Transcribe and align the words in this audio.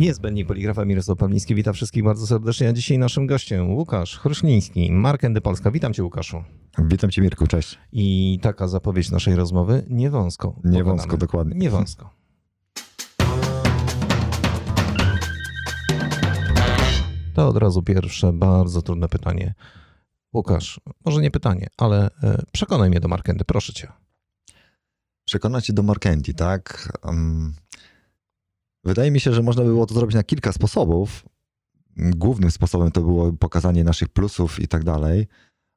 Niezbędnik 0.00 0.46
poligrafa 0.46 0.84
Mirosław 0.84 1.18
Pawliński. 1.18 1.54
Witam 1.54 1.74
wszystkich 1.74 2.04
bardzo 2.04 2.26
serdecznie. 2.26 2.68
A 2.68 2.72
dzisiaj 2.72 2.98
naszym 2.98 3.26
gościem 3.26 3.70
Łukasz 3.70 4.18
Chruśliński, 4.18 4.92
Markendy 4.92 5.40
Polska. 5.40 5.70
Witam 5.70 5.94
cię 5.94 6.04
Łukaszu. 6.04 6.44
Witam 6.78 7.10
cię 7.10 7.22
Mirku, 7.22 7.46
cześć. 7.46 7.78
I 7.92 8.38
taka 8.42 8.68
zapowiedź 8.68 9.10
naszej 9.10 9.36
rozmowy, 9.36 9.86
nie 9.90 10.10
wąsko. 10.10 10.56
Nie 10.64 10.84
wąsko, 10.84 11.16
dokładnie. 11.16 11.54
Nie 11.56 11.70
wąsko. 11.70 12.10
To 17.34 17.48
od 17.48 17.56
razu 17.56 17.82
pierwsze 17.82 18.32
bardzo 18.32 18.82
trudne 18.82 19.08
pytanie. 19.08 19.54
Łukasz, 20.34 20.80
może 21.04 21.20
nie 21.20 21.30
pytanie, 21.30 21.66
ale 21.76 22.10
e, 22.22 22.42
przekonaj 22.52 22.90
mnie 22.90 23.00
do 23.00 23.08
Markendy, 23.08 23.44
proszę 23.44 23.72
cię. 23.72 23.92
Przekonać 25.24 25.66
cię 25.66 25.72
do 25.72 25.82
Markendi, 25.82 26.34
tak? 26.34 26.92
Um, 27.04 27.54
wydaje 28.84 29.10
mi 29.10 29.20
się, 29.20 29.32
że 29.32 29.42
można 29.42 29.62
by 29.62 29.68
było 29.68 29.86
to 29.86 29.94
zrobić 29.94 30.14
na 30.14 30.22
kilka 30.22 30.52
sposobów. 30.52 31.24
Głównym 31.96 32.50
sposobem 32.50 32.90
to 32.90 33.00
było 33.00 33.32
pokazanie 33.32 33.84
naszych 33.84 34.08
plusów 34.08 34.60
i 34.60 34.68
tak 34.68 34.84
dalej, 34.84 35.26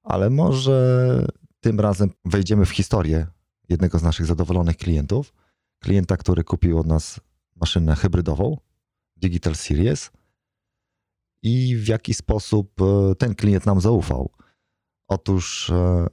ale 0.03 0.29
może 0.29 1.27
tym 1.59 1.79
razem 1.79 2.09
wejdziemy 2.25 2.65
w 2.65 2.69
historię 2.69 3.27
jednego 3.69 3.99
z 3.99 4.03
naszych 4.03 4.25
zadowolonych 4.25 4.77
klientów. 4.77 5.33
Klienta, 5.79 6.17
który 6.17 6.43
kupił 6.43 6.79
od 6.79 6.87
nas 6.87 7.19
maszynę 7.55 7.95
hybrydową 7.95 8.57
Digital 9.17 9.55
Series 9.55 10.11
i 11.43 11.75
w 11.75 11.87
jaki 11.87 12.13
sposób 12.13 12.81
e, 12.81 13.15
ten 13.15 13.35
klient 13.35 13.65
nam 13.65 13.81
zaufał. 13.81 14.31
Otóż 15.07 15.69
e, 15.69 16.07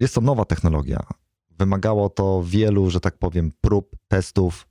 jest 0.00 0.14
to 0.14 0.20
nowa 0.20 0.44
technologia. 0.44 1.06
Wymagało 1.50 2.08
to 2.08 2.42
wielu, 2.44 2.90
że 2.90 3.00
tak 3.00 3.18
powiem, 3.18 3.52
prób, 3.60 3.96
testów, 4.08 4.66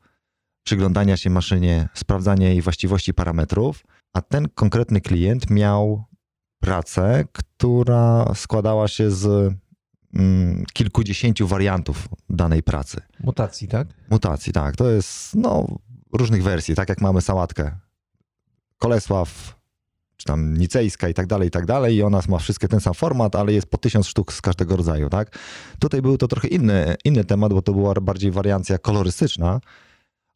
przyglądania 0.65 1.17
się 1.17 1.29
maszynie, 1.29 1.89
sprawdzania 1.93 2.49
jej 2.49 2.61
właściwości 2.61 3.13
parametrów, 3.13 3.83
a 4.13 4.21
ten 4.21 4.47
konkretny 4.55 5.01
klient 5.01 5.49
miał 5.49 6.03
pracę, 6.59 7.23
która 7.31 8.33
składała 8.35 8.87
się 8.87 9.11
z 9.11 9.53
mm, 10.15 10.63
kilkudziesięciu 10.73 11.47
wariantów 11.47 12.07
danej 12.29 12.63
pracy. 12.63 13.01
Mutacji, 13.23 13.67
tak? 13.67 13.87
Mutacji, 14.09 14.53
tak. 14.53 14.75
To 14.75 14.89
jest 14.89 15.35
no, 15.35 15.67
różnych 16.13 16.43
wersji, 16.43 16.75
tak 16.75 16.89
jak 16.89 17.01
mamy 17.01 17.21
sałatkę. 17.21 17.71
Kolesław, 18.77 19.55
czy 20.17 20.25
tam 20.25 20.57
nicejska 20.57 21.09
i 21.09 21.13
tak 21.13 21.27
dalej, 21.27 21.47
i 21.47 21.51
tak 21.51 21.65
dalej. 21.65 21.95
I 21.95 22.03
ona 22.03 22.21
ma 22.29 22.39
wszystkie 22.39 22.67
ten 22.67 22.79
sam 22.79 22.93
format, 22.93 23.35
ale 23.35 23.53
jest 23.53 23.67
po 23.67 23.77
tysiąc 23.77 24.07
sztuk 24.07 24.33
z 24.33 24.41
każdego 24.41 24.75
rodzaju, 24.75 25.09
tak? 25.09 25.37
Tutaj 25.79 26.01
był 26.01 26.17
to 26.17 26.27
trochę 26.27 26.47
inny, 26.47 26.95
inny 27.03 27.23
temat, 27.23 27.53
bo 27.53 27.61
to 27.61 27.73
była 27.73 27.93
bardziej 27.93 28.31
wariancja 28.31 28.77
kolorystyczna, 28.77 29.59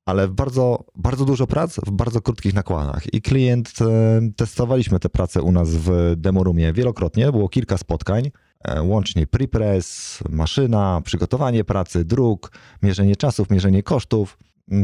ale 0.09 0.27
bardzo, 0.27 0.85
bardzo 0.95 1.25
dużo 1.25 1.47
prac 1.47 1.79
w 1.85 1.91
bardzo 1.91 2.21
krótkich 2.21 2.53
nakładach. 2.53 3.13
I 3.13 3.21
klient, 3.21 3.73
e, 3.81 4.21
testowaliśmy 4.35 4.99
te 4.99 5.09
prace 5.09 5.41
u 5.41 5.51
nas 5.51 5.69
w 5.69 6.13
Demorumie 6.17 6.73
wielokrotnie, 6.73 7.31
było 7.31 7.49
kilka 7.49 7.77
spotkań, 7.77 8.31
e, 8.63 8.81
łącznie 8.81 9.27
prepress, 9.27 10.19
maszyna, 10.29 11.01
przygotowanie 11.05 11.63
pracy, 11.63 12.05
druk, 12.05 12.51
mierzenie 12.83 13.15
czasów, 13.15 13.49
mierzenie 13.49 13.83
kosztów 13.83 14.37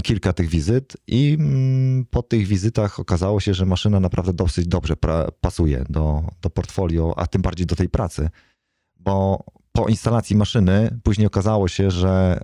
kilka 0.03 0.33
tych 0.33 0.49
wizyt. 0.49 0.97
I 1.07 1.37
po 2.09 2.23
tych 2.23 2.47
wizytach 2.47 2.99
okazało 2.99 3.39
się, 3.39 3.53
że 3.53 3.65
maszyna 3.65 3.99
naprawdę 3.99 4.33
dosyć 4.33 4.67
dobrze 4.67 4.93
pasuje 5.41 5.85
do, 5.89 6.23
do 6.41 6.49
portfolio, 6.49 7.13
a 7.17 7.27
tym 7.27 7.41
bardziej 7.41 7.65
do 7.65 7.75
tej 7.75 7.89
pracy, 7.89 8.29
bo 8.99 9.43
po 9.71 9.87
instalacji 9.87 10.35
maszyny 10.35 10.99
później 11.03 11.27
okazało 11.27 11.67
się, 11.67 11.91
że 11.91 12.39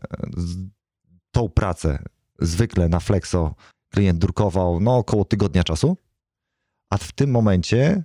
tą 1.31 1.50
pracę 1.50 2.03
zwykle 2.41 2.90
na 2.90 3.00
Flexo 3.00 3.56
klient 3.90 4.19
drukował 4.19 4.79
no, 4.79 4.97
około 4.97 5.25
tygodnia 5.25 5.63
czasu, 5.63 5.97
a 6.90 6.97
w 6.97 7.12
tym 7.12 7.31
momencie 7.31 8.03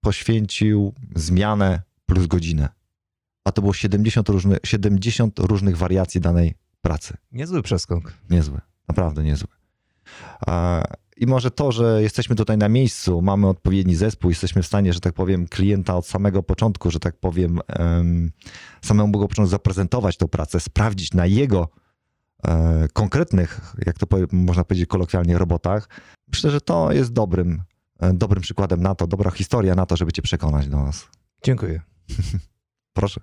poświęcił 0.00 0.94
zmianę 1.14 1.82
plus 2.06 2.26
godzinę. 2.26 2.68
A 3.44 3.52
to 3.52 3.62
było 3.62 3.72
70, 3.72 4.28
różny, 4.28 4.56
70 4.64 5.38
różnych 5.38 5.76
wariacji 5.76 6.20
danej 6.20 6.54
pracy. 6.80 7.16
Niezły 7.32 7.62
przeskok. 7.62 8.12
Niezły, 8.30 8.60
naprawdę 8.88 9.22
niezły. 9.22 9.48
I 11.16 11.26
może 11.26 11.50
to, 11.50 11.72
że 11.72 12.02
jesteśmy 12.02 12.36
tutaj 12.36 12.58
na 12.58 12.68
miejscu, 12.68 13.22
mamy 13.22 13.48
odpowiedni 13.48 13.96
zespół, 13.96 14.30
jesteśmy 14.30 14.62
w 14.62 14.66
stanie, 14.66 14.92
że 14.92 15.00
tak 15.00 15.14
powiem, 15.14 15.48
klienta 15.48 15.96
od 15.96 16.06
samego 16.06 16.42
początku, 16.42 16.90
że 16.90 17.00
tak 17.00 17.16
powiem, 17.16 17.60
samemu 18.82 19.12
go 19.12 19.28
początku 19.28 19.50
zaprezentować 19.50 20.16
tą 20.16 20.28
pracę, 20.28 20.60
sprawdzić 20.60 21.14
na 21.14 21.26
jego 21.26 21.68
konkretnych, 22.92 23.74
jak 23.86 23.98
to 23.98 24.06
można 24.32 24.64
powiedzieć 24.64 24.88
kolokwialnie, 24.88 25.38
robotach. 25.38 25.88
Myślę, 26.28 26.50
że 26.50 26.60
to 26.60 26.92
jest 26.92 27.12
dobrym, 27.12 27.62
e, 28.00 28.12
dobrym 28.12 28.42
przykładem 28.42 28.82
na 28.82 28.94
to, 28.94 29.06
dobra 29.06 29.30
historia 29.30 29.74
na 29.74 29.86
to, 29.86 29.96
żeby 29.96 30.12
cię 30.12 30.22
przekonać 30.22 30.68
do 30.68 30.82
nas. 30.82 31.08
Dziękuję. 31.44 31.80
Proszę. 32.92 33.20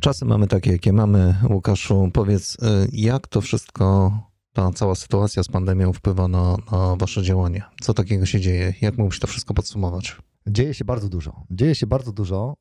Czasy 0.00 0.24
mamy 0.24 0.46
takie, 0.46 0.72
jakie 0.72 0.92
mamy. 0.92 1.34
Łukaszu, 1.50 2.10
powiedz, 2.12 2.54
y, 2.54 2.88
jak 2.92 3.26
to 3.26 3.40
wszystko, 3.40 4.12
ta 4.52 4.70
cała 4.72 4.94
sytuacja 4.94 5.42
z 5.42 5.48
pandemią 5.48 5.92
wpływa 5.92 6.28
na, 6.28 6.56
na 6.72 6.96
wasze 6.96 7.22
działanie? 7.22 7.62
Co 7.80 7.94
takiego 7.94 8.26
się 8.26 8.40
dzieje? 8.40 8.74
Jak 8.80 8.98
mógłbyś 8.98 9.18
to 9.18 9.26
wszystko 9.26 9.54
podsumować? 9.54 10.16
Dzieje 10.50 10.74
się 10.74 10.84
bardzo 10.84 11.08
dużo. 11.08 11.42
Dzieje 11.50 11.74
się 11.74 11.86
bardzo 11.86 12.12
dużo. 12.12 12.56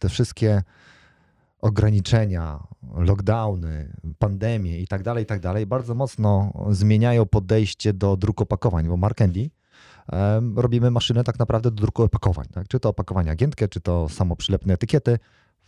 Te 0.00 0.08
wszystkie 0.08 0.62
ograniczenia, 1.60 2.66
lockdowny, 2.94 3.96
pandemie 4.18 4.78
i 4.78 4.86
tak 4.86 5.02
dalej, 5.02 5.24
i 5.24 5.26
tak 5.26 5.40
dalej, 5.40 5.66
bardzo 5.66 5.94
mocno 5.94 6.52
zmieniają 6.70 7.26
podejście 7.26 7.92
do 7.92 8.16
druku 8.16 8.42
opakowań, 8.42 8.88
bo 8.88 8.96
Mark 8.96 9.22
Andy 9.22 9.50
robimy 10.56 10.90
maszynę 10.90 11.24
tak 11.24 11.38
naprawdę 11.38 11.70
do 11.70 11.76
druku 11.76 12.02
opakowań. 12.02 12.46
Tak? 12.52 12.68
Czy 12.68 12.80
to 12.80 12.88
opakowania 12.88 13.34
giętkie, 13.34 13.68
czy 13.68 13.80
to 13.80 14.08
samoprzylepne 14.08 14.74
etykiety, 14.74 15.18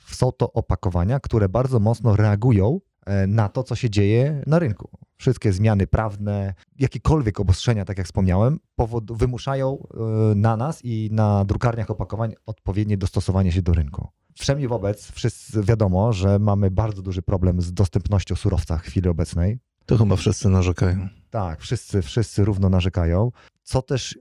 są 0.07 0.33
to 0.33 0.53
opakowania, 0.53 1.21
które 1.21 1.49
bardzo 1.49 1.81
mocno 1.81 2.17
reagują 2.17 2.81
na 3.27 3.49
to, 3.49 3.63
co 3.63 3.75
się 3.75 3.91
dzieje 3.91 4.43
na 4.47 4.59
rynku. 4.59 4.91
Wszystkie 5.17 5.53
zmiany 5.53 5.87
prawne, 5.87 6.55
jakiekolwiek 6.79 7.41
obostrzenia, 7.41 7.85
tak 7.85 7.99
jak 7.99 8.07
wspomniałem, 8.07 8.59
powod, 8.77 9.13
wymuszają 9.13 9.79
e, 9.79 10.35
na 10.35 10.57
nas 10.57 10.85
i 10.85 11.09
na 11.13 11.45
drukarniach 11.45 11.91
opakowań 11.91 12.35
odpowiednie 12.47 12.97
dostosowanie 12.97 13.53
się 13.53 13.63
do 13.63 13.73
rynku. 13.73 14.09
Wszemi 14.39 14.69
wobec, 14.69 15.11
wszyscy 15.11 15.63
wiadomo, 15.63 16.13
że 16.13 16.39
mamy 16.39 16.71
bardzo 16.71 17.03
duży 17.03 17.23
problem 17.23 17.61
z 17.61 17.73
dostępnością 17.73 18.37
surowca 18.37 18.79
w 18.79 18.83
chwili 18.83 19.09
obecnej. 19.09 19.59
To 19.87 19.99
chyba 19.99 20.17
wszyscy 20.17 20.49
narzekają. 20.49 21.09
Tak, 21.31 21.61
wszyscy, 21.61 22.03
wszyscy 22.03 22.45
równo 22.45 22.69
narzekają. 22.69 23.31
Co 23.63 23.83
też 23.83 24.19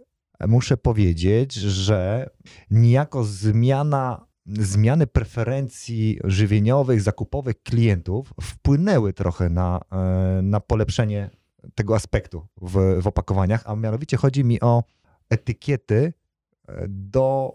muszę 0.48 0.78
powiedzieć, 0.78 1.54
że 1.54 2.30
niejako 2.72 3.24
zmiana 3.24 4.27
zmiany 4.48 5.08
preferencji 5.08 6.20
żywieniowych, 6.24 7.02
zakupowych 7.02 7.64
klientów 7.64 8.34
wpłynęły 8.42 9.14
trochę 9.14 9.50
na, 9.50 9.80
e, 9.92 10.42
na 10.42 10.60
polepszenie 10.60 11.30
tego 11.76 11.96
aspektu 11.96 12.48
w, 12.62 13.02
w 13.02 13.08
opakowaniach, 13.08 13.64
a 13.66 13.76
mianowicie 13.76 14.18
chodzi 14.18 14.44
mi 14.44 14.62
o 14.62 14.84
etykiety 15.30 16.14
e, 16.68 16.86
do 16.90 17.52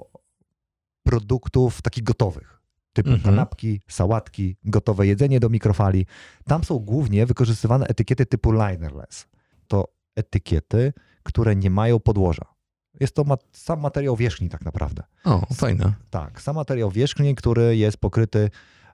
produktów 1.02 1.82
takich 1.82 2.04
gotowych. 2.04 2.62
Typu 2.92 3.10
mhm. 3.10 3.24
kanapki, 3.24 3.80
sałatki, 3.88 4.56
gotowe 4.64 5.06
jedzenie 5.06 5.40
do 5.40 5.48
mikrofali. 5.48 6.06
Tam 6.44 6.64
są 6.64 6.78
głównie 6.78 7.26
wykorzystywane 7.26 7.86
etykiety 7.86 8.26
typu 8.26 8.52
linerless. 8.52 9.26
To 9.68 9.88
etykiety, 10.16 10.92
które 11.22 11.56
nie 11.56 11.70
mają 11.70 12.00
podłoża. 12.00 12.51
Jest 13.00 13.14
to 13.14 13.24
sam 13.52 13.80
materiał 13.80 14.16
wierzchni 14.16 14.48
tak 14.48 14.64
naprawdę. 14.64 15.02
O, 15.24 15.46
fajne. 15.54 15.92
Tak, 16.10 16.42
sam 16.42 16.56
materiał 16.56 16.90
wierzchni, 16.90 17.34
który 17.34 17.76
jest 17.76 17.96
pokryty 17.96 18.50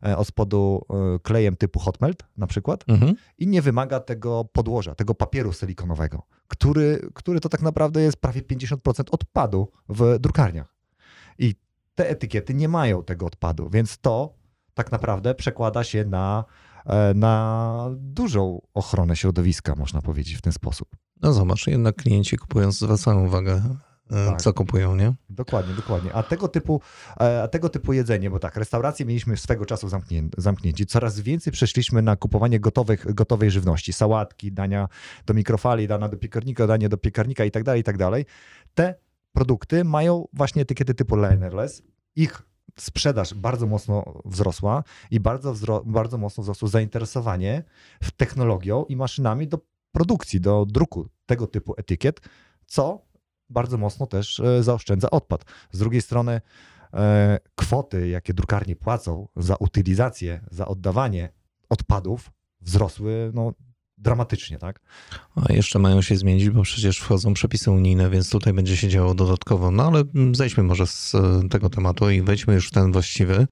e, 0.07 0.17
od 0.17 0.29
spodu 0.29 0.87
e, 0.91 1.19
klejem 1.19 1.57
typu 1.57 1.79
hot 1.79 2.01
melt 2.01 2.27
na 2.37 2.47
przykład 2.47 2.85
mhm. 2.89 3.15
i 3.39 3.47
nie 3.47 3.63
wymaga 3.63 4.01
tego 4.01 4.45
podłoża, 4.45 4.95
tego 4.95 5.15
papieru 5.15 5.53
silikonowego, 5.53 6.23
który, 6.49 7.11
który 7.15 7.41
to 7.41 7.49
tak 7.49 7.63
naprawdę 7.63 8.01
jest 8.01 8.17
prawie 8.17 8.43
50% 8.43 9.05
odpadu 9.11 9.69
w 9.89 10.19
drukarniach. 10.21 10.75
I 11.39 11.55
te 11.95 12.11
etykiety 12.11 12.55
nie 12.55 12.69
mają 12.69 13.03
tego 13.03 13.27
odpadu, 13.27 13.71
więc 13.71 13.99
to 13.99 14.35
tak 14.75 14.93
naprawdę 14.93 15.35
przekłada 15.35 15.85
się 15.85 16.05
na, 16.05 16.45
e, 16.87 17.15
na 17.15 17.91
dużą 17.97 18.61
ochronę 18.75 19.17
środowiska, 19.17 19.75
można 19.75 20.03
powiedzieć 20.03 20.35
w 20.35 20.43
ten 20.43 20.53
sposób. 20.53 20.89
No 21.23 21.33
zobacz, 21.33 21.67
jednak 21.67 21.97
klienci 21.97 22.37
kupując 22.37 22.79
zwracają 22.79 23.27
uwagę 23.27 23.63
tak. 24.09 24.43
co 24.43 24.53
kupują, 24.53 24.97
nie? 24.97 25.15
Dokładnie, 25.31 25.75
dokładnie. 25.75 26.13
A 26.13 26.23
tego 26.23 26.49
typu, 26.49 26.81
e, 27.21 27.43
a 27.43 27.49
tego 27.49 27.69
typu 27.69 27.93
jedzenie, 27.93 28.31
bo 28.31 28.39
tak, 28.39 28.57
restauracje 28.57 29.07
mieliśmy 29.07 29.37
swego 29.37 29.67
czasu 29.67 29.89
zamknię, 29.89 30.29
zamknięci. 30.39 30.87
Coraz 30.87 31.21
więcej 31.21 31.53
przeszliśmy 31.53 32.03
na 32.03 32.17
kupowanie 32.17 32.61
gotowych, 32.61 33.15
gotowej 33.15 33.51
żywności. 33.51 33.93
Sałatki, 33.93 34.53
dania 34.53 34.89
do 35.27 35.35
mikrofali, 35.35 35.89
dania 35.89 36.09
do 36.09 36.17
piekarnika, 36.17 36.67
dania 36.67 36.89
do 36.89 36.97
piekarnika 36.97 37.45
i 37.45 37.51
tak 37.51 37.65
dalej, 37.65 37.81
i 37.81 37.85
tak 37.85 37.97
dalej. 37.97 38.27
Te 38.75 38.95
produkty 39.33 39.85
mają 39.85 40.29
właśnie 40.33 40.63
etykiety 40.63 40.95
typu 40.95 41.17
linerless. 41.17 41.83
Ich 42.17 42.43
sprzedaż 42.79 43.35
bardzo 43.35 43.67
mocno 43.67 44.23
wzrosła 44.25 44.85
i 45.11 45.21
bardzo, 45.21 45.53
wzro 45.53 45.83
bardzo 45.87 46.19
mocno 46.19 46.43
wzrosło 46.43 46.69
zainteresowanie 46.69 47.65
w 48.03 48.11
technologią 48.11 48.85
i 48.85 48.97
maszynami 48.97 49.49
do 49.49 49.59
produkcji, 49.93 50.41
do 50.41 50.67
druku 50.67 51.09
tego 51.27 51.47
typu 51.47 51.75
etykiet, 51.77 52.21
co 52.67 53.08
bardzo 53.51 53.79
mocno 53.79 54.07
też 54.07 54.41
e, 54.41 54.63
zaoszczędza 54.63 55.11
odpad. 55.11 55.45
Z 55.73 55.79
drugiej 55.79 56.03
strony 56.03 56.41
e, 56.95 57.39
kwoty, 57.55 58.09
jakie 58.09 58.35
drukarnie 58.35 58.77
płacą 58.77 59.29
za 59.37 59.57
utylizację, 59.57 60.41
za 60.51 60.67
oddawanie 60.67 61.33
odpadów 61.69 62.31
wzrosły 62.61 63.31
no, 63.35 63.53
dramatycznie, 63.99 64.59
tak? 64.59 64.81
A 65.35 65.53
jeszcze 65.53 65.79
mają 65.79 66.03
się 66.03 66.17
zmienić, 66.17 66.51
bo 66.51 66.63
przecież 66.63 66.99
wchodzą 66.99 67.35
przepisy 67.35 67.71
unijne, 67.71 68.11
więc 68.11 68.31
tutaj 68.31 68.53
będzie 68.53 68.77
się 68.77 68.89
działo 68.89 69.15
dodatkowo. 69.15 69.71
No 69.71 69.87
ale 69.87 70.03
zejdźmy 70.33 70.63
może 70.63 70.87
z 70.87 71.15
e, 71.15 71.49
tego 71.49 71.71
tematu 71.71 72.11
i 72.11 72.23
wejdźmy 72.23 72.55
już 72.55 72.69
w 72.69 72.73
ten 72.73 72.93
właściwy. 72.93 73.47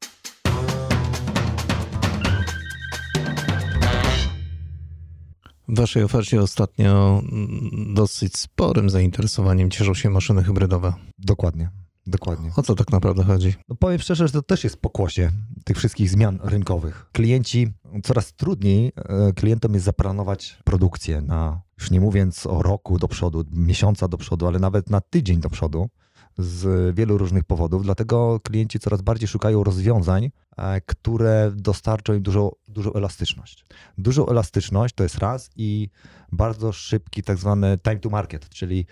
W 5.68 5.76
waszej 5.76 6.02
ofercie 6.02 6.42
ostatnio 6.42 7.22
mm, 7.32 7.94
dosyć 7.94 8.38
sporym 8.38 8.90
zainteresowaniem 8.90 9.70
cieszą 9.70 9.94
się 9.94 10.10
maszyny 10.10 10.44
hybrydowe. 10.44 10.92
Dokładnie. 11.18 11.70
Dokładnie. 12.06 12.50
O 12.56 12.62
co 12.62 12.74
tak 12.74 12.92
naprawdę 12.92 13.24
chodzi? 13.24 13.54
No 13.68 13.76
powiem 13.76 13.98
szczerze, 13.98 14.26
że 14.26 14.32
to 14.32 14.42
też 14.42 14.64
jest 14.64 14.76
pokłosie 14.76 15.30
tych 15.64 15.76
wszystkich 15.76 16.10
zmian 16.10 16.38
rynkowych. 16.42 17.06
Klienci, 17.12 17.72
coraz 18.02 18.32
trudniej 18.32 18.92
e, 18.96 19.32
klientom 19.32 19.74
jest 19.74 19.86
zaplanować 19.86 20.58
produkcję 20.64 21.20
na, 21.20 21.62
już 21.78 21.90
nie 21.90 22.00
mówiąc 22.00 22.46
o 22.46 22.62
roku 22.62 22.98
do 22.98 23.08
przodu, 23.08 23.44
miesiąca 23.52 24.08
do 24.08 24.16
przodu, 24.16 24.46
ale 24.46 24.58
nawet 24.58 24.90
na 24.90 25.00
tydzień 25.00 25.40
do 25.40 25.50
przodu 25.50 25.88
z 26.38 26.94
wielu 26.96 27.18
różnych 27.18 27.44
powodów. 27.44 27.82
Dlatego 27.82 28.40
klienci 28.40 28.78
coraz 28.78 29.02
bardziej 29.02 29.28
szukają 29.28 29.64
rozwiązań, 29.64 30.30
e, 30.56 30.80
które 30.80 31.52
dostarczą 31.54 32.14
im 32.14 32.22
dużą, 32.22 32.50
dużą 32.68 32.92
elastyczność. 32.92 33.66
Dużą 33.98 34.26
elastyczność 34.26 34.94
to 34.94 35.02
jest 35.02 35.18
raz 35.18 35.50
i 35.56 35.88
bardzo 36.32 36.72
szybki 36.72 37.22
tak 37.22 37.38
zwany 37.38 37.78
time 37.78 37.96
to 37.96 38.10
market, 38.10 38.48
czyli 38.48 38.86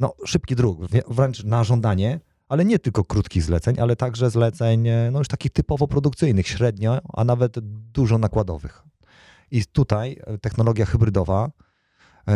no, 0.00 0.14
szybki 0.24 0.56
druk, 0.56 0.80
wręcz 1.08 1.44
na 1.44 1.64
żądanie, 1.64 2.20
ale 2.48 2.64
nie 2.64 2.78
tylko 2.78 3.04
krótkich 3.04 3.42
zleceń, 3.42 3.80
ale 3.80 3.96
także 3.96 4.30
zleceń 4.30 4.88
e, 4.88 5.10
no, 5.12 5.18
już 5.18 5.28
takich 5.28 5.52
typowo 5.52 5.88
produkcyjnych, 5.88 6.48
średnio, 6.48 7.00
a 7.12 7.24
nawet 7.24 7.58
dużo 7.92 8.18
nakładowych. 8.18 8.82
I 9.50 9.64
tutaj 9.66 10.20
e, 10.26 10.38
technologia 10.38 10.86
hybrydowa, 10.86 11.50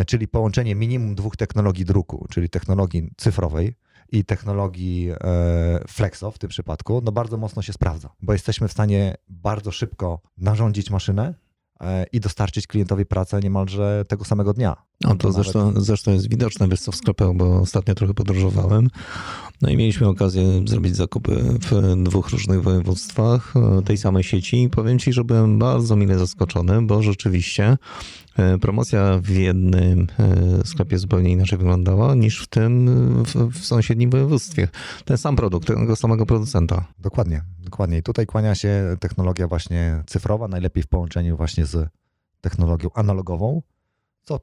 czyli 0.06 0.28
połączenie 0.28 0.74
minimum 0.74 1.14
dwóch 1.14 1.36
technologii 1.36 1.84
druku, 1.84 2.26
czyli 2.30 2.48
technologii 2.48 3.10
cyfrowej, 3.16 3.74
i 4.12 4.24
technologii 4.24 5.10
e, 5.10 5.84
Flexo 5.88 6.30
w 6.30 6.38
tym 6.38 6.50
przypadku, 6.50 7.00
no 7.04 7.12
bardzo 7.12 7.36
mocno 7.36 7.62
się 7.62 7.72
sprawdza, 7.72 8.08
bo 8.22 8.32
jesteśmy 8.32 8.68
w 8.68 8.72
stanie 8.72 9.14
bardzo 9.28 9.70
szybko 9.70 10.20
narządzić 10.38 10.90
maszynę 10.90 11.34
e, 11.80 12.06
i 12.12 12.20
dostarczyć 12.20 12.66
klientowi 12.66 13.06
pracę 13.06 13.40
niemalże 13.40 14.04
tego 14.08 14.24
samego 14.24 14.52
dnia. 14.52 14.76
No 15.04 15.16
to 15.16 15.32
zresztą, 15.32 15.72
zresztą 15.76 16.12
jest 16.12 16.30
widoczne, 16.30 16.68
wiesz 16.68 16.80
co, 16.80 16.92
w 16.92 16.96
sklepach, 16.96 17.34
bo 17.34 17.60
ostatnio 17.60 17.94
trochę 17.94 18.14
podróżowałem. 18.14 18.90
No 19.62 19.70
i 19.70 19.76
mieliśmy 19.76 20.08
okazję 20.08 20.62
zrobić 20.66 20.96
zakupy 20.96 21.44
w 21.60 22.02
dwóch 22.02 22.30
różnych 22.30 22.62
województwach 22.62 23.54
e, 23.56 23.82
tej 23.82 23.96
samej 23.96 24.22
sieci. 24.24 24.68
Powiem 24.70 24.98
ci, 24.98 25.12
że 25.12 25.24
byłem 25.24 25.58
bardzo 25.58 25.96
mile 25.96 26.18
zaskoczony, 26.18 26.82
bo 26.82 27.02
rzeczywiście 27.02 27.76
E, 28.38 28.58
promocja 28.58 29.18
w 29.22 29.28
jednym 29.28 30.06
e, 30.18 30.66
sklepie 30.66 30.98
zupełnie 30.98 31.30
inaczej 31.30 31.58
wyglądała 31.58 32.14
niż 32.14 32.42
w 32.42 32.46
tym 32.46 32.86
w, 33.24 33.58
w 33.58 33.64
sąsiednim 33.64 34.10
województwie. 34.10 34.68
Ten 35.04 35.18
sam 35.18 35.36
produkt, 35.36 35.66
tego 35.66 35.96
samego 35.96 36.26
producenta. 36.26 36.84
Dokładnie, 36.98 37.42
dokładnie. 37.58 37.98
I 37.98 38.02
tutaj 38.02 38.26
kłania 38.26 38.54
się 38.54 38.96
technologia 39.00 39.48
właśnie 39.48 40.02
cyfrowa, 40.06 40.48
najlepiej 40.48 40.82
w 40.82 40.86
połączeniu 40.86 41.36
właśnie 41.36 41.66
z 41.66 41.88
technologią 42.40 42.90
analogową, 42.94 43.62
co, 44.22 44.40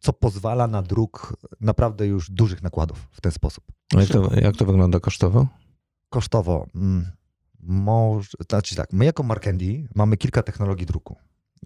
co 0.00 0.12
pozwala 0.12 0.66
na 0.66 0.82
druk 0.82 1.36
naprawdę 1.60 2.06
już 2.06 2.30
dużych 2.30 2.62
nakładów 2.62 3.08
w 3.12 3.20
ten 3.20 3.32
sposób. 3.32 3.64
A 3.96 4.00
jak 4.00 4.08
to, 4.08 4.34
jak 4.34 4.56
to 4.56 4.64
wygląda 4.64 5.00
kosztowo? 5.00 5.46
Kosztowo. 6.08 6.66
Mm, 6.74 7.06
może, 7.62 8.30
znaczy 8.50 8.76
tak, 8.76 8.92
my 8.92 9.04
jako 9.04 9.22
Markendi 9.22 9.88
mamy 9.94 10.16
kilka 10.16 10.42
technologii 10.42 10.86
druku. 10.86 11.16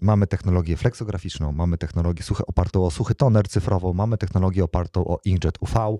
Mamy 0.01 0.27
technologię 0.27 0.77
fleksograficzną, 0.77 1.51
mamy 1.51 1.77
technologię 1.77 2.23
suche, 2.23 2.45
opartą 2.45 2.85
o 2.85 2.91
suchy 2.91 3.15
toner 3.15 3.47
cyfrową, 3.47 3.93
mamy 3.93 4.17
technologię 4.17 4.63
opartą 4.63 5.05
o 5.05 5.19
inkjet 5.25 5.57
UV, 5.61 5.97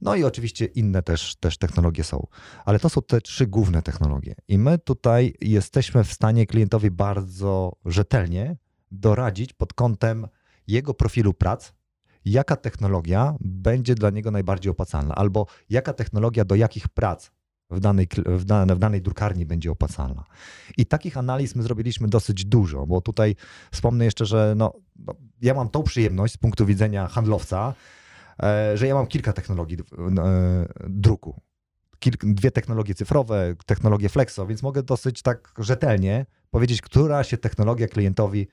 no 0.00 0.14
i 0.14 0.24
oczywiście 0.24 0.64
inne 0.64 1.02
też, 1.02 1.36
też 1.36 1.58
technologie 1.58 2.04
są. 2.04 2.26
Ale 2.64 2.78
to 2.78 2.88
są 2.88 3.02
te 3.02 3.20
trzy 3.20 3.46
główne 3.46 3.82
technologie. 3.82 4.34
I 4.48 4.58
my 4.58 4.78
tutaj 4.78 5.34
jesteśmy 5.40 6.04
w 6.04 6.12
stanie 6.12 6.46
klientowi 6.46 6.90
bardzo 6.90 7.76
rzetelnie 7.84 8.56
doradzić 8.90 9.52
pod 9.52 9.72
kątem 9.74 10.28
jego 10.66 10.94
profilu 10.94 11.34
prac, 11.34 11.72
jaka 12.24 12.56
technologia 12.56 13.34
będzie 13.40 13.94
dla 13.94 14.10
niego 14.10 14.30
najbardziej 14.30 14.70
opłacalna, 14.70 15.14
albo 15.14 15.46
jaka 15.70 15.92
technologia 15.92 16.44
do 16.44 16.54
jakich 16.54 16.88
prac 16.88 17.30
w 17.70 17.80
danej, 17.80 18.08
w, 18.26 18.44
dane, 18.44 18.74
w 18.74 18.78
danej 18.78 19.02
drukarni 19.02 19.46
będzie 19.46 19.70
opłacalna. 19.70 20.24
I 20.76 20.86
takich 20.86 21.16
analiz 21.16 21.54
my 21.54 21.62
zrobiliśmy 21.62 22.08
dosyć 22.08 22.44
dużo, 22.44 22.86
bo 22.86 23.00
tutaj 23.00 23.36
wspomnę 23.72 24.04
jeszcze, 24.04 24.26
że 24.26 24.54
no, 24.56 24.72
no 24.96 25.14
ja 25.42 25.54
mam 25.54 25.68
tą 25.68 25.82
przyjemność 25.82 26.34
z 26.34 26.36
punktu 26.36 26.66
widzenia 26.66 27.08
handlowca, 27.08 27.74
e, 28.42 28.76
że 28.76 28.86
ja 28.86 28.94
mam 28.94 29.06
kilka 29.06 29.32
technologii 29.32 29.78
e, 29.78 30.66
druku. 30.88 31.40
Kilk, 31.98 32.24
dwie 32.24 32.50
technologie 32.50 32.94
cyfrowe, 32.94 33.54
technologię 33.66 34.08
Flexo, 34.08 34.46
więc 34.46 34.62
mogę 34.62 34.82
dosyć 34.82 35.22
tak 35.22 35.54
rzetelnie 35.58 36.26
powiedzieć, 36.50 36.82
która 36.82 37.24
się 37.24 37.36
technologia 37.36 37.88
klientowi 37.88 38.48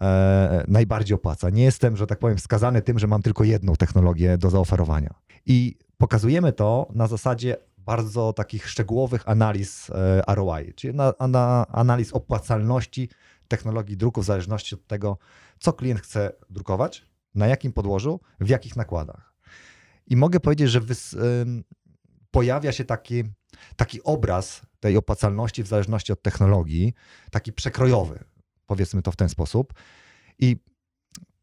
e, 0.00 0.64
najbardziej 0.68 1.14
opłaca. 1.14 1.50
Nie 1.50 1.64
jestem, 1.64 1.96
że 1.96 2.06
tak 2.06 2.18
powiem, 2.18 2.36
wskazany 2.36 2.82
tym, 2.82 2.98
że 2.98 3.06
mam 3.06 3.22
tylko 3.22 3.44
jedną 3.44 3.76
technologię 3.76 4.38
do 4.38 4.50
zaoferowania. 4.50 5.14
I 5.46 5.78
pokazujemy 5.98 6.52
to 6.52 6.88
na 6.94 7.06
zasadzie 7.06 7.56
bardzo 7.78 8.32
takich 8.32 8.68
szczegółowych 8.68 9.28
analiz 9.28 9.90
e, 9.90 10.34
ROI, 10.34 10.74
czyli 10.74 10.94
na, 10.94 11.12
na 11.28 11.66
analiz 11.66 12.12
opłacalności 12.12 13.08
technologii 13.48 13.96
druku 13.96 14.22
w 14.22 14.24
zależności 14.24 14.74
od 14.74 14.86
tego, 14.86 15.18
co 15.58 15.72
klient 15.72 16.00
chce 16.00 16.32
drukować, 16.50 17.06
na 17.34 17.46
jakim 17.46 17.72
podłożu, 17.72 18.20
w 18.40 18.48
jakich 18.48 18.76
nakładach. 18.76 19.34
I 20.06 20.16
mogę 20.16 20.40
powiedzieć, 20.40 20.70
że 20.70 20.80
wys, 20.80 21.16
pojawia 22.30 22.72
się 22.72 22.84
taki, 22.84 23.24
taki 23.76 24.02
obraz 24.02 24.62
tej 24.80 24.96
opłacalności 24.96 25.62
w 25.62 25.66
zależności 25.66 26.12
od 26.12 26.22
technologii, 26.22 26.94
taki 27.30 27.52
przekrojowy, 27.52 28.24
powiedzmy 28.66 29.02
to 29.02 29.12
w 29.12 29.16
ten 29.16 29.28
sposób. 29.28 29.74
I 30.38 30.56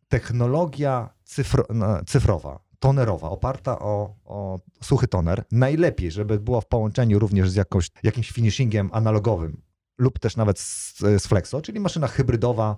technologia 0.08 1.10
cyfro, 1.24 1.65
cyfrowa, 2.08 2.60
tonerowa, 2.80 3.30
oparta 3.30 3.80
o, 3.80 4.15
o 4.25 4.60
suchy 4.82 5.08
toner. 5.08 5.46
Najlepiej, 5.51 6.12
żeby 6.12 6.39
była 6.39 6.62
w 6.62 6.68
połączeniu 6.68 7.20
również 7.20 7.50
z 7.50 7.56
jakimś 8.03 8.32
finishingiem 8.32 8.89
analogowym 8.94 9.62
lub 9.98 10.20
też 10.20 10.36
nawet 10.36 10.60
z, 10.60 11.00
z 11.00 11.27
Flexo, 11.27 11.62
czyli 11.62 11.80
maszyna 11.80 12.08
hybrydowa 12.08 12.77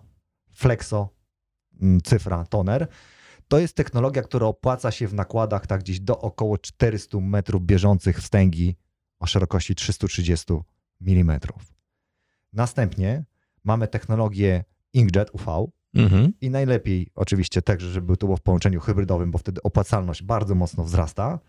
Flexo, 0.54 1.10
mm, 1.82 2.02
cyfra, 2.02 2.46
toner. 2.46 2.88
To 3.48 3.60
jest 3.60 3.76
technologia, 3.76 4.22
która 4.22 4.48
opłaca 4.48 4.92
się 4.92 5.08
w 5.08 5.14
nakładach 5.14 5.68
tak 5.68 5.82
gdzieś 5.82 6.00
do 6.00 6.20
około 6.20 6.58
400 6.58 7.20
metrów 7.20 7.62
bieżących 7.62 8.18
wstęgi 8.18 8.76
o 9.20 9.26
szerokości 9.26 9.76
330 9.76 10.54
mm. 11.02 11.40
Następnie 12.54 13.24
mamy 13.66 13.88
technologię 13.88 14.64
Inkjet 14.94 15.30
UV, 15.34 15.68
Mhm. 15.96 16.34
I 16.42 16.50
najlepiej 16.50 17.12
oczywiście 17.16 17.62
także, 17.62 17.90
żeby 17.90 18.18
to 18.18 18.28
było 18.28 18.38
w 18.38 18.42
połączeniu 18.42 18.80
hybrydowym, 18.80 19.32
bo 19.32 19.38
wtedy 19.38 19.64
opłacalność 19.64 20.24
bardzo 20.24 20.56
mocno 20.56 20.84
wzrasta. 20.84 21.40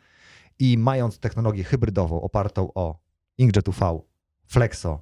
I 0.59 0.79
mając 0.79 1.19
technologię 1.19 1.65
hybrydową 1.65 2.21
opartą 2.21 2.71
o 2.75 2.99
Inkjet 3.39 3.69
UV, 3.69 4.01
Flexo, 4.47 5.01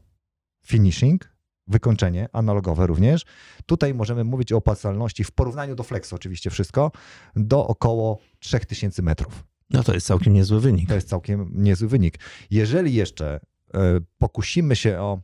Finishing, 0.66 1.34
wykończenie 1.66 2.28
analogowe 2.32 2.86
również, 2.86 3.24
tutaj 3.66 3.94
możemy 3.94 4.24
mówić 4.24 4.52
o 4.52 4.56
opłacalności 4.56 5.24
w 5.24 5.32
porównaniu 5.32 5.74
do 5.74 5.82
Flexo 5.82 6.16
oczywiście 6.16 6.50
wszystko, 6.50 6.92
do 7.36 7.66
około 7.66 8.18
3000 8.38 9.02
metrów. 9.02 9.44
No 9.70 9.82
to 9.82 9.94
jest 9.94 10.06
całkiem 10.06 10.32
niezły 10.32 10.60
wynik. 10.60 10.88
To 10.88 10.94
jest 10.94 11.08
całkiem 11.08 11.50
niezły 11.52 11.88
wynik. 11.88 12.18
Jeżeli 12.50 12.94
jeszcze 12.94 13.40
e, 13.74 14.00
pokusimy 14.18 14.76
się 14.76 15.00
o 15.00 15.20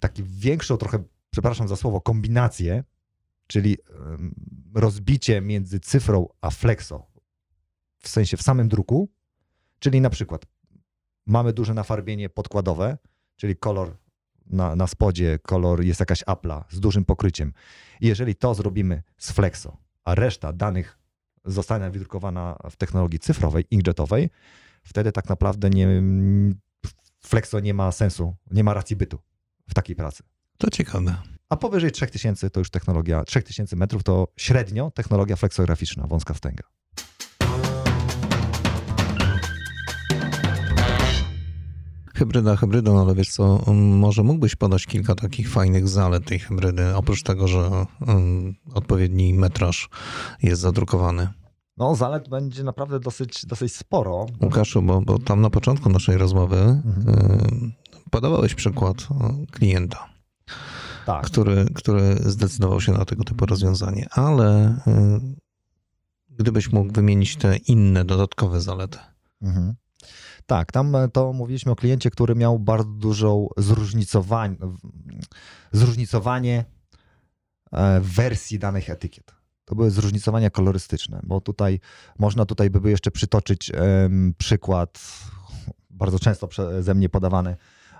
taki 0.00 0.22
większą 0.24 0.76
trochę 0.76 1.04
przepraszam 1.30 1.68
za 1.68 1.76
słowo, 1.76 2.00
kombinację, 2.00 2.84
czyli 3.46 3.76
rozbicie 4.74 5.40
między 5.40 5.80
cyfrą 5.80 6.28
a 6.40 6.50
flexo, 6.50 7.06
w 7.98 8.08
sensie 8.08 8.36
w 8.36 8.42
samym 8.42 8.68
druku, 8.68 9.08
czyli 9.78 10.00
na 10.00 10.10
przykład 10.10 10.46
mamy 11.26 11.52
duże 11.52 11.74
nafarbienie 11.74 12.28
podkładowe, 12.28 12.98
czyli 13.36 13.56
kolor 13.56 13.96
na, 14.46 14.76
na 14.76 14.86
spodzie, 14.86 15.38
kolor 15.42 15.84
jest 15.84 16.00
jakaś 16.00 16.22
apla 16.26 16.64
z 16.70 16.80
dużym 16.80 17.04
pokryciem. 17.04 17.52
Jeżeli 18.00 18.34
to 18.34 18.54
zrobimy 18.54 19.02
z 19.18 19.32
flexo, 19.32 19.76
a 20.04 20.14
reszta 20.14 20.52
danych 20.52 20.98
zostanie 21.44 21.90
wydrukowana 21.90 22.58
w 22.70 22.76
technologii 22.76 23.18
cyfrowej, 23.18 23.64
inkjetowej, 23.70 24.30
wtedy 24.82 25.12
tak 25.12 25.28
naprawdę 25.28 25.70
nie, 25.70 26.02
Flexo 27.26 27.60
nie 27.60 27.74
ma 27.74 27.92
sensu, 27.92 28.36
nie 28.50 28.64
ma 28.64 28.74
racji 28.74 28.96
bytu 28.96 29.18
w 29.68 29.74
takiej 29.74 29.96
pracy. 29.96 30.22
To 30.58 30.70
ciekawe. 30.70 31.16
A 31.48 31.56
powyżej 31.56 31.92
3000 31.92 32.50
to 32.50 32.60
już 32.60 32.70
technologia, 32.70 33.24
3000 33.24 33.76
metrów 33.76 34.02
to 34.02 34.28
średnio 34.36 34.90
technologia 34.90 35.36
fleksograficzna, 35.36 36.06
wąska 36.06 36.34
wstęga. 36.34 36.64
Hybryda 42.14 42.56
hybrydą, 42.56 43.00
ale 43.00 43.14
wiesz 43.14 43.30
co, 43.30 43.72
może 43.74 44.22
mógłbyś 44.22 44.56
podać 44.56 44.86
kilka 44.86 45.14
takich 45.14 45.50
fajnych 45.50 45.88
zalet 45.88 46.24
tej 46.24 46.38
hybrydy, 46.38 46.96
oprócz 46.96 47.22
tego, 47.22 47.48
że 47.48 47.70
um, 48.06 48.54
odpowiedni 48.74 49.34
metraż 49.34 49.88
jest 50.42 50.62
zadrukowany. 50.62 51.28
No, 51.76 51.94
zalet 51.94 52.28
będzie 52.28 52.64
naprawdę 52.64 53.00
dosyć, 53.00 53.46
dosyć 53.46 53.76
sporo. 53.76 54.26
Łukaszu, 54.42 54.82
bo, 54.82 55.00
bo 55.00 55.18
tam 55.18 55.40
na 55.40 55.50
początku 55.50 55.90
naszej 55.90 56.16
rozmowy 56.16 56.56
mhm. 56.56 57.08
y, 57.68 58.10
podawałeś 58.10 58.54
przykład 58.54 58.96
klienta, 59.50 60.08
tak. 61.06 61.26
który, 61.26 61.66
który 61.74 62.16
zdecydował 62.16 62.80
się 62.80 62.92
na 62.92 63.04
tego 63.04 63.24
typu 63.24 63.46
rozwiązanie, 63.46 64.06
ale 64.10 64.78
y, 64.86 65.44
gdybyś 66.30 66.72
mógł 66.72 66.92
wymienić 66.92 67.36
te 67.36 67.56
inne, 67.56 68.04
dodatkowe 68.04 68.60
zalety. 68.60 68.98
Mhm. 69.42 69.74
Tak, 70.46 70.72
tam 70.72 70.96
e, 70.96 71.08
to 71.08 71.32
mówiliśmy 71.32 71.72
o 71.72 71.76
kliencie, 71.76 72.10
który 72.10 72.34
miał 72.34 72.58
bardzo 72.58 72.90
dużą 72.90 73.48
zróżnicowanie, 73.56 74.56
zróżnicowanie 75.72 76.64
wersji 78.00 78.58
danych 78.58 78.90
etykiet. 78.90 79.43
To 79.64 79.74
były 79.74 79.90
zróżnicowania 79.90 80.50
kolorystyczne, 80.50 81.20
bo 81.22 81.40
tutaj 81.40 81.80
można 82.18 82.46
tutaj 82.46 82.70
by 82.70 82.90
jeszcze 82.90 83.10
przytoczyć 83.10 83.72
um, 83.72 84.34
przykład 84.38 85.00
bardzo 85.94 86.18
często 86.18 86.48
przeze 86.48 86.94
mnie 86.94 87.08
podawany 87.08 87.56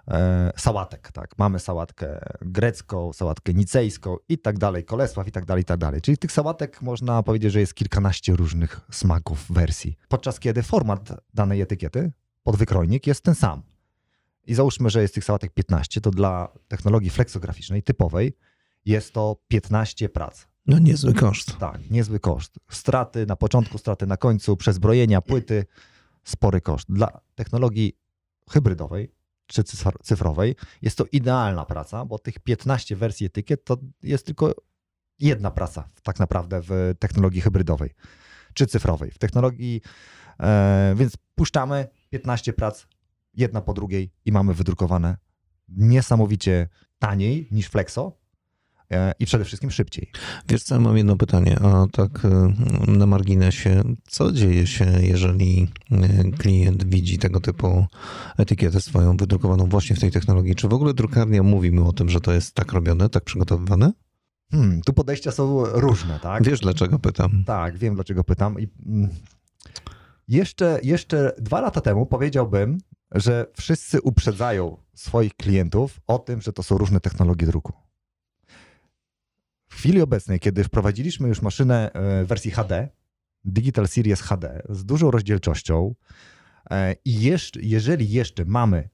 e, 0.09 0.53
sałatek, 0.57 1.13
tak. 1.13 1.39
Mamy 1.39 1.59
sałatkę 1.59 2.21
grecką, 2.41 3.13
sałatkę 3.13 3.55
nicejską 3.55 4.17
i 4.29 4.39
tak 4.39 4.59
dalej, 4.59 4.85
Kolesław 4.85 5.29
i 5.29 5.33
tak 5.33 5.45
dalej, 5.45 5.63
i 5.63 5.65
tak 5.65 5.79
dalej. 5.79 6.01
Czyli 6.01 6.19
tych 6.19 6.33
sałatek 6.33 6.83
można 6.83 7.23
powiedzieć, 7.23 7.53
że 7.53 7.61
jest 7.61 7.75
kilkanaście 7.75 8.37
różnych 8.37 8.81
smaków, 8.91 9.53
wersji. 9.53 9.97
Podczas 10.09 10.41
kiedy 10.41 10.63
format 10.63 11.13
danej 11.35 11.61
etykiety 11.61 12.13
podwykrojnik 12.43 13.07
jest 13.07 13.25
ten 13.25 13.35
sam. 13.35 13.63
I 14.47 14.55
załóżmy, 14.55 14.91
że 14.91 15.03
jest 15.03 15.15
tych 15.15 15.25
sałatek 15.25 15.53
15, 15.53 16.01
to 16.01 16.11
dla 16.11 16.49
technologii 16.69 17.11
fleksograficznej 17.11 17.83
typowej 17.83 18.37
jest 18.85 19.13
to 19.13 19.37
15 19.49 20.09
prac. 20.09 20.47
No 20.67 20.79
niezły 20.79 21.15
koszt. 21.15 21.59
Tak, 21.59 21.91
niezły 21.91 22.21
koszt. 22.21 22.59
Straty 22.71 23.27
na 23.27 23.37
początku, 23.37 23.79
straty 23.79 24.07
na 24.07 24.17
końcu, 24.17 24.57
przezbrojenia, 24.57 25.21
płyty, 25.21 25.65
spory 26.25 26.61
koszt. 26.61 26.87
Dla 26.89 27.21
technologii 27.35 27.99
hybrydowej 28.51 29.15
czy 29.47 29.65
cyfrowej 30.03 30.57
jest 30.83 30.99
to 30.99 31.05
idealna 31.13 31.65
praca, 31.65 32.05
bo 32.05 32.19
tych 32.19 32.39
15 32.39 32.97
wersji 32.97 33.27
etykiet 33.27 33.65
to 33.65 33.79
jest 34.03 34.27
tylko 34.27 34.55
jedna 35.19 35.51
praca 35.51 35.89
tak 36.03 36.19
naprawdę 36.19 36.61
w 36.63 36.95
technologii 36.99 37.41
hybrydowej 37.41 37.91
czy 38.55 38.67
cyfrowej. 38.67 39.11
W 39.11 39.19
technologii, 39.19 39.81
e, 40.41 40.95
więc 40.97 41.17
puszczamy 41.35 41.89
15 42.11 42.53
prac, 42.53 42.87
jedna 43.35 43.61
po 43.61 43.75
drugiej 43.75 44.13
i 44.25 44.33
mamy 44.33 44.55
wydrukowane 44.55 45.17
niesamowicie 45.69 46.69
taniej 46.99 47.49
niż 47.51 47.69
Flexo 47.69 48.24
i 49.19 49.27
przede 49.27 49.45
wszystkim 49.45 49.71
szybciej. 49.71 50.11
Wiesz 50.49 50.63
co, 50.63 50.81
mam 50.81 50.97
jedno 50.97 51.17
pytanie, 51.17 51.59
a 51.61 51.87
tak 51.93 52.25
e, 52.25 52.53
na 52.91 53.07
marginesie, 53.07 53.83
co 54.09 54.33
dzieje 54.33 54.67
się, 54.67 54.87
jeżeli 55.01 55.69
e, 55.91 56.31
klient 56.39 56.85
widzi 56.85 57.19
tego 57.19 57.41
typu 57.41 57.87
etykietę 58.39 58.81
swoją 58.81 59.17
wydrukowaną 59.17 59.67
właśnie 59.67 59.97
w 59.97 60.01
tej 60.01 60.11
technologii? 60.11 60.55
Czy 60.55 60.69
w 60.69 60.73
ogóle 60.73 60.95
drukarnia 60.95 61.43
mówi 61.43 61.73
mu 61.73 61.89
o 61.89 61.93
tym, 61.93 62.09
że 62.09 62.21
to 62.21 62.33
jest 62.33 62.55
tak 62.55 62.73
robione, 62.73 63.09
tak 63.09 63.25
przygotowywane? 63.25 63.93
Hmm, 64.51 64.81
tu 64.83 64.93
podejścia 64.93 65.33
są 65.33 65.65
różne, 65.65 66.21
tak? 66.21 66.45
Wiesz, 66.45 66.61
dlaczego 66.61 66.99
pytam? 66.99 67.45
Tak, 67.47 67.79
wiem, 67.79 67.95
dlaczego 67.95 68.25
pytam. 68.25 68.61
I 68.61 68.69
mm, 68.87 69.11
jeszcze, 70.29 70.81
jeszcze 70.83 71.33
dwa 71.39 71.61
lata 71.61 71.81
temu 71.81 72.07
powiedziałbym, 72.07 72.79
że 73.15 73.47
wszyscy 73.57 74.01
uprzedzają 74.03 74.77
swoich 74.95 75.35
klientów 75.35 76.01
o 76.07 76.19
tym, 76.19 76.43
że 76.43 76.53
to 76.53 76.63
są 76.63 76.79
różne 76.79 77.01
technologie 77.01 77.47
druku. 77.47 77.73
W 79.75 79.77
chwili 79.77 80.01
obecnej, 80.01 80.41
kiedy 80.41 80.65
wprowadziliśmy 80.65 81.29
już 81.29 81.43
maszynę 81.43 81.91
w 81.95 82.25
wersji 82.27 82.51
HD, 82.51 82.89
Digital 83.45 83.89
Series 83.89 84.21
HD, 84.21 84.63
z 84.69 84.85
dużą 84.85 85.11
rozdzielczością, 85.11 85.95
e, 86.71 86.97
i 87.05 87.21
jeszcze, 87.21 87.61
jeżeli 87.63 88.11
jeszcze 88.11 88.45
mamy 88.45 88.89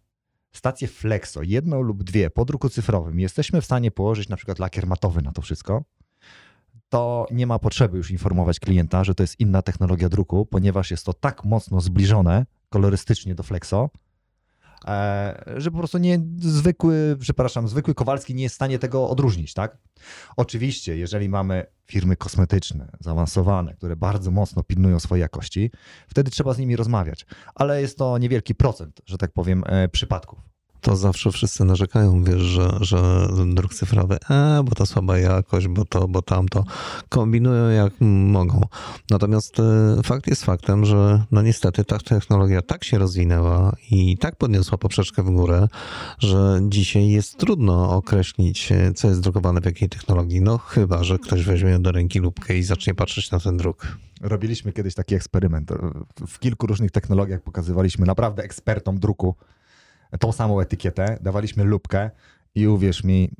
stację 0.53 0.89
Flexo, 0.89 1.43
jedną 1.43 1.83
lub 1.83 2.05
dwie 2.05 2.31
po 2.31 2.45
druku 2.45 2.69
cyfrowym, 2.69 3.21
jesteśmy 3.21 3.61
w 3.61 3.65
stanie 3.65 3.91
położyć 3.91 4.29
na 4.29 4.37
przykład 4.37 4.59
lakier 4.59 4.87
matowy 4.87 5.23
na 5.23 5.33
to 5.33 5.43
wszystko, 5.43 5.85
to 6.89 7.27
nie 7.31 7.47
ma 7.47 7.59
potrzeby 7.59 7.97
już 7.97 8.11
informować 8.11 8.61
klienta, 8.61 9.05
że 9.05 9.15
to 9.15 9.23
jest 9.23 9.41
inna 9.41 9.63
technologia 9.63 10.09
druku, 10.09 10.47
ponieważ 10.47 10.91
jest 10.91 11.07
to 11.07 11.13
tak 11.13 11.45
mocno 11.45 11.81
zbliżone 11.81 12.47
kolorystycznie 12.69 13.35
do 13.35 13.43
Flexo, 13.43 13.91
e, 13.95 14.10
że 15.57 15.71
po 15.71 15.79
prostu 15.79 15.99
nie 15.99 16.21
zwykły, 16.39 17.17
przepraszam, 17.21 17.69
zwykły 17.69 17.95
Kowalski 17.95 18.35
nie 18.35 18.43
jest 18.43 18.53
w 18.53 18.57
stanie 18.57 18.79
tego 18.79 19.11
odróżnić, 19.11 19.55
tak? 19.55 19.79
Oczywiście, 20.37 20.97
jeżeli 20.97 21.29
mamy 21.29 21.67
firmy 21.87 22.17
kosmetyczne, 22.17 22.89
zaawansowane, 23.01 23.75
które 23.75 23.97
bardzo 23.97 24.31
mocno 24.31 24.63
pilnują 24.63 25.01
swojej 25.01 25.21
jakości, 25.21 25.71
wtedy 26.09 26.31
trzeba 26.31 26.55
z 26.55 26.59
nimi 26.59 26.77
rozmawiać, 26.77 27.27
ale 27.55 27.81
jest 27.81 27.99
to 27.99 28.19
niewielki 28.19 28.55
procent, 28.55 29.01
że 29.07 29.19
tak 29.19 29.33
powiem, 29.33 29.65
e, 29.67 29.89
przypadków 29.89 30.50
to 30.81 30.97
zawsze 30.97 31.33
wszyscy 31.33 31.65
narzekają, 31.65 32.25
wiesz, 32.25 32.43
że, 32.43 32.79
że 32.81 33.29
druk 33.47 33.75
cyfrowy, 33.75 34.19
e, 34.31 34.63
bo 34.65 34.75
to 34.75 34.87
słaba 34.87 35.19
jakość, 35.19 35.69
bo 35.69 35.85
to, 35.85 36.09
bo 36.09 36.23
tamto. 36.23 36.65
Kombinują 37.09 37.69
jak 37.69 37.93
mogą. 38.01 38.61
Natomiast 39.11 39.61
e, 39.61 40.03
fakt 40.03 40.27
jest 40.27 40.45
faktem, 40.45 40.85
że 40.85 41.25
no 41.31 41.43
niestety 41.43 41.85
ta 41.85 41.99
technologia 41.99 42.63
tak 42.63 42.85
się 42.85 42.99
rozwinęła 42.99 43.77
i 43.91 44.19
tak 44.19 44.37
podniosła 44.37 44.79
poprzeczkę 44.79 45.23
w 45.23 45.31
górę, 45.31 45.69
że 46.19 46.61
dzisiaj 46.69 47.09
jest 47.09 47.39
trudno 47.39 47.97
określić, 47.97 48.73
e, 48.73 48.93
co 48.95 49.09
jest 49.09 49.21
drukowane 49.21 49.61
w 49.61 49.65
jakiej 49.65 49.89
technologii. 49.89 50.41
No 50.41 50.59
chyba, 50.59 51.05
że 51.05 51.19
ktoś 51.19 51.45
weźmie 51.45 51.79
do 51.79 51.93
ręki 51.93 52.19
lubkę 52.19 52.59
i 52.59 52.63
zacznie 52.63 52.95
patrzeć 52.95 53.31
na 53.31 53.41
ten 53.41 53.57
druk. 53.57 53.97
Robiliśmy 54.21 54.73
kiedyś 54.73 54.95
taki 54.95 55.15
eksperyment. 55.15 55.73
W 56.29 56.39
kilku 56.39 56.67
różnych 56.67 56.91
technologiach 56.91 57.43
pokazywaliśmy 57.43 58.07
naprawdę 58.07 58.43
ekspertom 58.43 58.99
druku, 58.99 59.35
tą 60.19 60.33
samą 60.33 60.61
etykietę, 60.61 61.19
dawaliśmy 61.21 61.65
lubkę 61.65 62.11
i 62.55 62.67
uwierz 62.67 63.05
mi, 63.05 63.31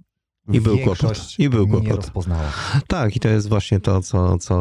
i 0.53 0.61
był 0.61 0.79
kłopot. 0.79 1.39
I 1.39 1.49
był 1.49 1.69
kłopot. 1.69 2.27
Tak, 2.87 3.17
i 3.17 3.21
to 3.21 3.29
jest 3.29 3.49
właśnie 3.49 3.81
to, 3.81 4.01
co, 4.01 4.39
co 4.39 4.57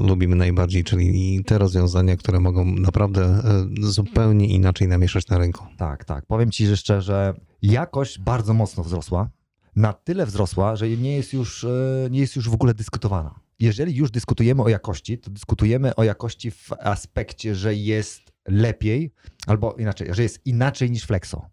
lubimy 0.00 0.36
najbardziej, 0.36 0.84
czyli 0.84 1.44
te 1.44 1.58
rozwiązania, 1.58 2.16
które 2.16 2.40
mogą 2.40 2.64
naprawdę 2.64 3.22
e, 3.24 3.42
zupełnie 3.80 4.46
inaczej 4.46 4.88
namieszać 4.88 5.28
na 5.28 5.38
rynku. 5.38 5.64
Tak, 5.76 6.04
tak. 6.04 6.26
Powiem 6.26 6.50
ci 6.50 6.66
że 6.66 6.76
szczerze, 6.76 7.34
jakość 7.62 8.18
bardzo 8.18 8.54
mocno 8.54 8.84
wzrosła. 8.84 9.30
Na 9.76 9.92
tyle 9.92 10.26
wzrosła, 10.26 10.76
że 10.76 10.88
nie 10.88 11.16
jest 11.16 11.32
już, 11.32 11.64
e, 11.64 12.08
nie 12.10 12.20
jest 12.20 12.36
już 12.36 12.48
w 12.48 12.54
ogóle 12.54 12.74
dyskutowana. 12.74 13.40
Jeżeli 13.60 13.96
już 13.96 14.10
dyskutujemy 14.10 14.62
o 14.62 14.68
jakości, 14.68 15.18
to 15.18 15.30
dyskutujemy 15.30 15.94
o 15.94 16.04
jakości 16.04 16.50
w 16.50 16.72
aspekcie, 16.80 17.54
że 17.54 17.74
jest 17.74 18.29
lepiej, 18.48 19.12
albo 19.46 19.72
inaczej, 19.72 20.14
że 20.14 20.22
jest 20.22 20.46
inaczej 20.46 20.90
niż 20.90 21.04
Flexo. 21.04 21.46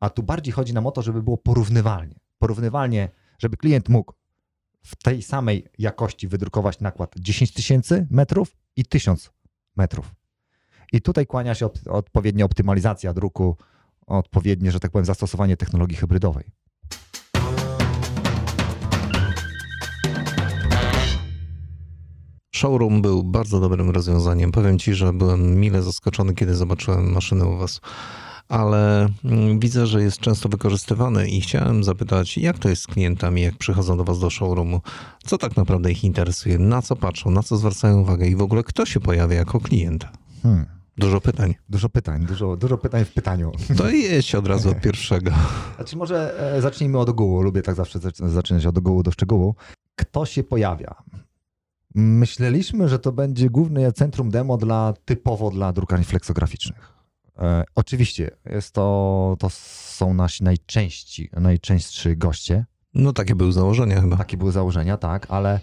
A 0.00 0.10
tu 0.10 0.22
bardziej 0.22 0.52
chodzi 0.52 0.74
nam 0.74 0.86
o 0.86 0.90
to, 0.90 1.02
żeby 1.02 1.22
było 1.22 1.36
porównywalnie. 1.36 2.20
Porównywalnie, 2.38 3.08
żeby 3.38 3.56
klient 3.56 3.88
mógł 3.88 4.12
w 4.82 4.96
tej 4.96 5.22
samej 5.22 5.66
jakości 5.78 6.28
wydrukować 6.28 6.80
nakład 6.80 7.14
10 7.18 7.52
tysięcy 7.52 8.06
metrów 8.10 8.56
i 8.76 8.84
1000 8.84 9.30
metrów. 9.76 10.14
I 10.92 11.00
tutaj 11.00 11.26
kłania 11.26 11.54
się 11.54 11.68
odpowiednia 11.90 12.44
optymalizacja 12.44 13.12
druku, 13.14 13.56
odpowiednie, 14.06 14.72
że 14.72 14.80
tak 14.80 14.90
powiem, 14.90 15.04
zastosowanie 15.04 15.56
technologii 15.56 15.96
hybrydowej. 15.96 16.44
Showroom 22.54 23.02
był 23.02 23.22
bardzo 23.22 23.60
dobrym 23.60 23.90
rozwiązaniem. 23.90 24.52
Powiem 24.52 24.78
Ci, 24.78 24.94
że 24.94 25.12
byłem 25.12 25.60
mile 25.60 25.82
zaskoczony, 25.82 26.34
kiedy 26.34 26.54
zobaczyłem 26.54 27.12
maszynę 27.12 27.46
u 27.46 27.58
Was. 27.58 27.80
Ale 28.48 29.08
mm, 29.24 29.58
widzę, 29.58 29.86
że 29.86 30.02
jest 30.02 30.18
często 30.18 30.48
wykorzystywany 30.48 31.28
i 31.28 31.40
chciałem 31.40 31.84
zapytać, 31.84 32.38
jak 32.38 32.58
to 32.58 32.68
jest 32.68 32.82
z 32.82 32.86
klientami, 32.86 33.42
jak 33.42 33.58
przychodzą 33.58 33.96
do 33.96 34.04
Was 34.04 34.18
do 34.18 34.30
showroomu? 34.30 34.80
Co 35.26 35.38
tak 35.38 35.56
naprawdę 35.56 35.92
ich 35.92 36.04
interesuje? 36.04 36.58
Na 36.58 36.82
co 36.82 36.96
patrzą? 36.96 37.30
Na 37.30 37.42
co 37.42 37.56
zwracają 37.56 38.00
uwagę? 38.00 38.26
I 38.26 38.36
w 38.36 38.42
ogóle 38.42 38.62
kto 38.62 38.86
się 38.86 39.00
pojawia 39.00 39.36
jako 39.36 39.60
klient? 39.60 40.06
Hmm. 40.42 40.66
Dużo 40.96 41.20
pytań. 41.20 41.54
Dużo 41.68 41.88
pytań, 41.88 42.26
dużo, 42.26 42.56
dużo 42.56 42.78
pytań 42.78 43.04
w 43.04 43.12
pytaniu. 43.12 43.52
To 43.76 43.90
jedź 44.10 44.34
od 44.34 44.46
razu 44.46 44.70
od 44.70 44.80
pierwszego. 44.80 45.30
Znaczy 45.76 45.96
może 45.96 46.40
e, 46.56 46.62
zacznijmy 46.62 46.98
od 46.98 47.08
ogółu. 47.08 47.42
Lubię 47.42 47.62
tak 47.62 47.74
zawsze 47.74 47.98
zaczynać 48.18 48.66
od 48.66 48.78
ogółu 48.78 49.02
do 49.02 49.10
szczegółu. 49.10 49.54
Kto 49.96 50.26
się 50.26 50.44
pojawia? 50.44 50.94
Myśleliśmy, 51.94 52.88
że 52.88 52.98
to 52.98 53.12
będzie 53.12 53.50
główne 53.50 53.92
centrum 53.92 54.30
demo 54.30 54.56
dla 54.56 54.94
typowo 55.04 55.50
dla 55.50 55.72
drukarni 55.72 56.04
fleksograficznych. 56.04 56.94
E, 57.38 57.64
oczywiście, 57.74 58.30
jest 58.46 58.72
to, 58.72 59.36
to 59.38 59.50
są 59.50 60.14
nasi 60.14 60.44
najczęści, 60.44 61.30
najczęstsi 61.32 62.16
goście. 62.16 62.66
No 62.94 63.12
takie 63.12 63.34
były 63.34 63.52
założenia 63.52 64.00
chyba. 64.00 64.16
Takie 64.16 64.36
były 64.36 64.52
założenia, 64.52 64.96
tak, 64.96 65.26
ale, 65.30 65.60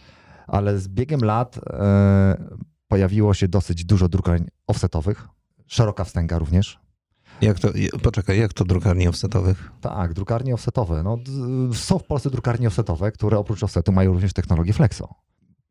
ale 0.48 0.80
z 0.80 0.88
biegiem 0.88 1.24
lat 1.24 1.60
e, 1.70 2.56
pojawiło 2.88 3.34
się 3.34 3.48
dosyć 3.48 3.86
dużo 3.86 4.10
drukarni 4.10 4.48
offsetowych, 4.68 5.28
szeroka 5.68 6.04
wstęga 6.04 6.40
również. 6.40 6.80
Jak 7.42 7.60
to, 7.60 7.70
poczekaj, 8.04 8.40
jak 8.40 8.54
to 8.54 8.66
drukarni 8.66 9.08
offsetowych? 9.08 9.72
Tak, 9.82 10.14
drukarnie 10.14 10.54
offsetowe. 10.54 11.04
No, 11.04 11.18
są 11.74 12.00
w 12.00 12.04
Polsce 12.04 12.30
drukarnie 12.30 12.68
offsetowe, 12.68 13.12
które 13.12 13.38
oprócz 13.38 13.64
offsetu 13.64 13.92
mają 13.92 14.14
również 14.14 14.34
technologię 14.34 14.74
Flexo. 14.74 15.16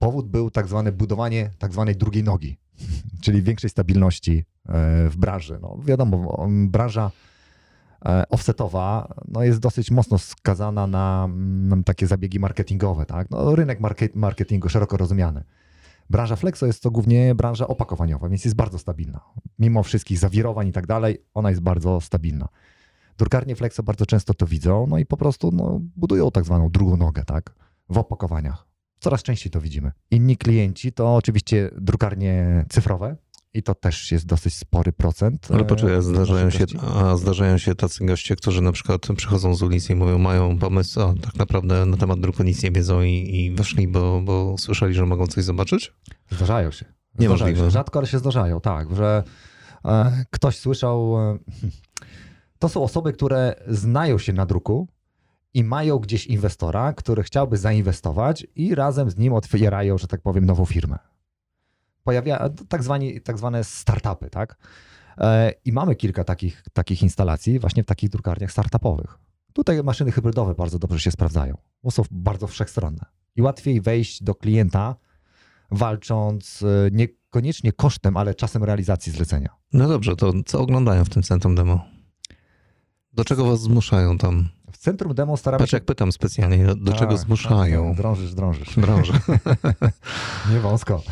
Powód 0.00 0.28
był 0.28 0.50
tak 0.50 0.68
zwane 0.68 0.92
budowanie 0.92 1.50
tak 1.58 1.72
zwanej 1.72 1.96
drugiej 1.96 2.24
nogi, 2.24 2.58
czyli 3.24 3.42
większej 3.42 3.70
stabilności 3.70 4.38
e, 4.38 5.08
w 5.08 5.16
branży. 5.16 5.58
No, 5.62 5.78
wiadomo, 5.84 6.46
branża 6.48 7.10
e, 8.06 8.28
offsetowa 8.28 9.14
no, 9.28 9.44
jest 9.44 9.58
dosyć 9.58 9.90
mocno 9.90 10.18
skazana 10.18 10.86
na, 10.86 11.28
na 11.68 11.82
takie 11.82 12.06
zabiegi 12.06 12.40
marketingowe. 12.40 13.06
Tak? 13.06 13.30
No, 13.30 13.56
rynek 13.56 13.80
market, 13.80 14.14
marketingu 14.16 14.68
szeroko 14.68 14.96
rozumiany. 14.96 15.44
Branża 16.10 16.36
Flexo 16.36 16.66
jest 16.66 16.82
to 16.82 16.90
głównie 16.90 17.34
branża 17.34 17.68
opakowaniowa, 17.68 18.28
więc 18.28 18.44
jest 18.44 18.56
bardzo 18.56 18.78
stabilna. 18.78 19.20
Mimo 19.58 19.82
wszystkich 19.82 20.18
zawirowań 20.18 20.68
i 20.68 20.72
tak 20.72 20.86
dalej, 20.86 21.18
ona 21.34 21.50
jest 21.50 21.62
bardzo 21.62 22.00
stabilna. 22.00 22.48
Drukarnie 23.18 23.56
Flexo 23.56 23.82
bardzo 23.82 24.06
często 24.06 24.34
to 24.34 24.46
widzą, 24.46 24.86
no 24.86 24.98
i 24.98 25.06
po 25.06 25.16
prostu 25.16 25.50
no, 25.52 25.80
budują 25.96 26.30
tak 26.30 26.44
zwaną 26.44 26.70
drugą 26.70 26.96
nogę, 26.96 27.24
tak? 27.24 27.54
W 27.88 27.98
opakowaniach. 27.98 28.69
Coraz 29.00 29.22
częściej 29.22 29.50
to 29.50 29.60
widzimy. 29.60 29.92
Inni 30.10 30.36
klienci 30.36 30.92
to 30.92 31.14
oczywiście 31.14 31.70
drukarnie 31.76 32.64
cyfrowe, 32.68 33.16
i 33.54 33.62
to 33.62 33.74
też 33.74 34.12
jest 34.12 34.26
dosyć 34.26 34.54
spory 34.54 34.92
procent. 34.92 35.48
Ale 35.54 35.64
poczekaj, 35.64 36.02
zdarzają 36.02 36.50
się, 36.50 36.64
a 36.94 37.16
zdarzają 37.16 37.58
się 37.58 37.74
tacy 37.74 38.06
goście, 38.06 38.36
którzy 38.36 38.62
na 38.62 38.72
przykład 38.72 39.06
przychodzą 39.16 39.54
z 39.54 39.62
ulicy 39.62 39.92
i 39.92 39.96
mówią, 39.96 40.18
mają 40.18 40.58
pomysł, 40.58 41.00
a 41.00 41.14
tak 41.22 41.34
naprawdę 41.34 41.86
na 41.86 41.96
temat 41.96 42.20
druku 42.20 42.42
nic 42.42 42.62
nie 42.62 42.70
wiedzą 42.70 43.02
i, 43.02 43.36
i 43.36 43.54
weszli, 43.54 43.88
bo, 43.88 44.20
bo 44.24 44.58
słyszeli, 44.58 44.94
że 44.94 45.06
mogą 45.06 45.26
coś 45.26 45.44
zobaczyć? 45.44 45.92
Zdarzają 46.30 46.70
się. 46.70 46.84
Niemożliwe. 47.18 47.50
Zdarzają 47.50 47.70
się. 47.70 47.70
Rzadko, 47.70 47.98
ale 47.98 48.08
się 48.08 48.18
zdarzają, 48.18 48.60
tak, 48.60 48.96
że 48.96 49.22
e, 49.84 50.24
ktoś 50.30 50.58
słyszał. 50.58 51.16
E, 51.18 51.38
to 52.58 52.68
są 52.68 52.82
osoby, 52.82 53.12
które 53.12 53.54
znają 53.68 54.18
się 54.18 54.32
na 54.32 54.46
druku, 54.46 54.88
i 55.54 55.64
mają 55.64 55.98
gdzieś 55.98 56.26
inwestora, 56.26 56.92
który 56.92 57.22
chciałby 57.22 57.56
zainwestować 57.56 58.46
i 58.54 58.74
razem 58.74 59.10
z 59.10 59.16
nim 59.16 59.32
otwierają, 59.32 59.98
że 59.98 60.06
tak 60.06 60.20
powiem, 60.20 60.46
nową 60.46 60.64
firmę 60.64 60.98
pojawia 62.04 62.50
tak, 62.68 62.82
zwani, 62.82 63.20
tak 63.20 63.38
zwane 63.38 63.64
startupy, 63.64 64.30
tak? 64.30 64.56
E, 65.18 65.52
I 65.64 65.72
mamy 65.72 65.96
kilka 65.96 66.24
takich, 66.24 66.64
takich 66.72 67.02
instalacji 67.02 67.58
właśnie 67.58 67.82
w 67.82 67.86
takich 67.86 68.10
drukarniach 68.10 68.52
startupowych. 68.52 69.18
Tutaj 69.52 69.82
maszyny 69.82 70.12
hybrydowe 70.12 70.54
bardzo 70.54 70.78
dobrze 70.78 71.00
się 71.00 71.10
sprawdzają, 71.10 71.56
bo 71.82 71.90
są 71.90 72.02
bardzo 72.10 72.46
wszechstronne. 72.46 73.04
I 73.36 73.42
łatwiej 73.42 73.80
wejść 73.80 74.22
do 74.22 74.34
klienta, 74.34 74.96
walcząc 75.70 76.62
e, 76.62 76.90
niekoniecznie 76.92 77.72
kosztem, 77.72 78.16
ale 78.16 78.34
czasem 78.34 78.64
realizacji 78.64 79.12
zlecenia. 79.12 79.48
No 79.72 79.88
dobrze, 79.88 80.16
to 80.16 80.32
co 80.46 80.60
oglądają 80.60 81.04
w 81.04 81.08
tym 81.08 81.22
centrum 81.22 81.54
demo? 81.54 81.84
Do 83.12 83.24
czego 83.24 83.44
was 83.44 83.60
zmuszają 83.60 84.18
tam? 84.18 84.48
W 84.72 84.78
centrum 84.78 85.14
demo 85.14 85.36
staramy 85.36 85.58
Patrz, 85.58 85.70
się... 85.70 85.76
jak 85.76 85.84
pytam 85.84 86.12
specjalnie, 86.12 86.66
do, 86.66 86.74
do 86.74 86.90
Tak, 86.90 87.00
czego 87.00 87.16
zmuszają? 87.16 87.88
tak, 87.88 87.96
Drążysz, 87.96 88.34
drążysz. 88.34 88.74
Drążę. 88.76 89.12
Nie 90.52 90.60
wąsko. 90.60 91.02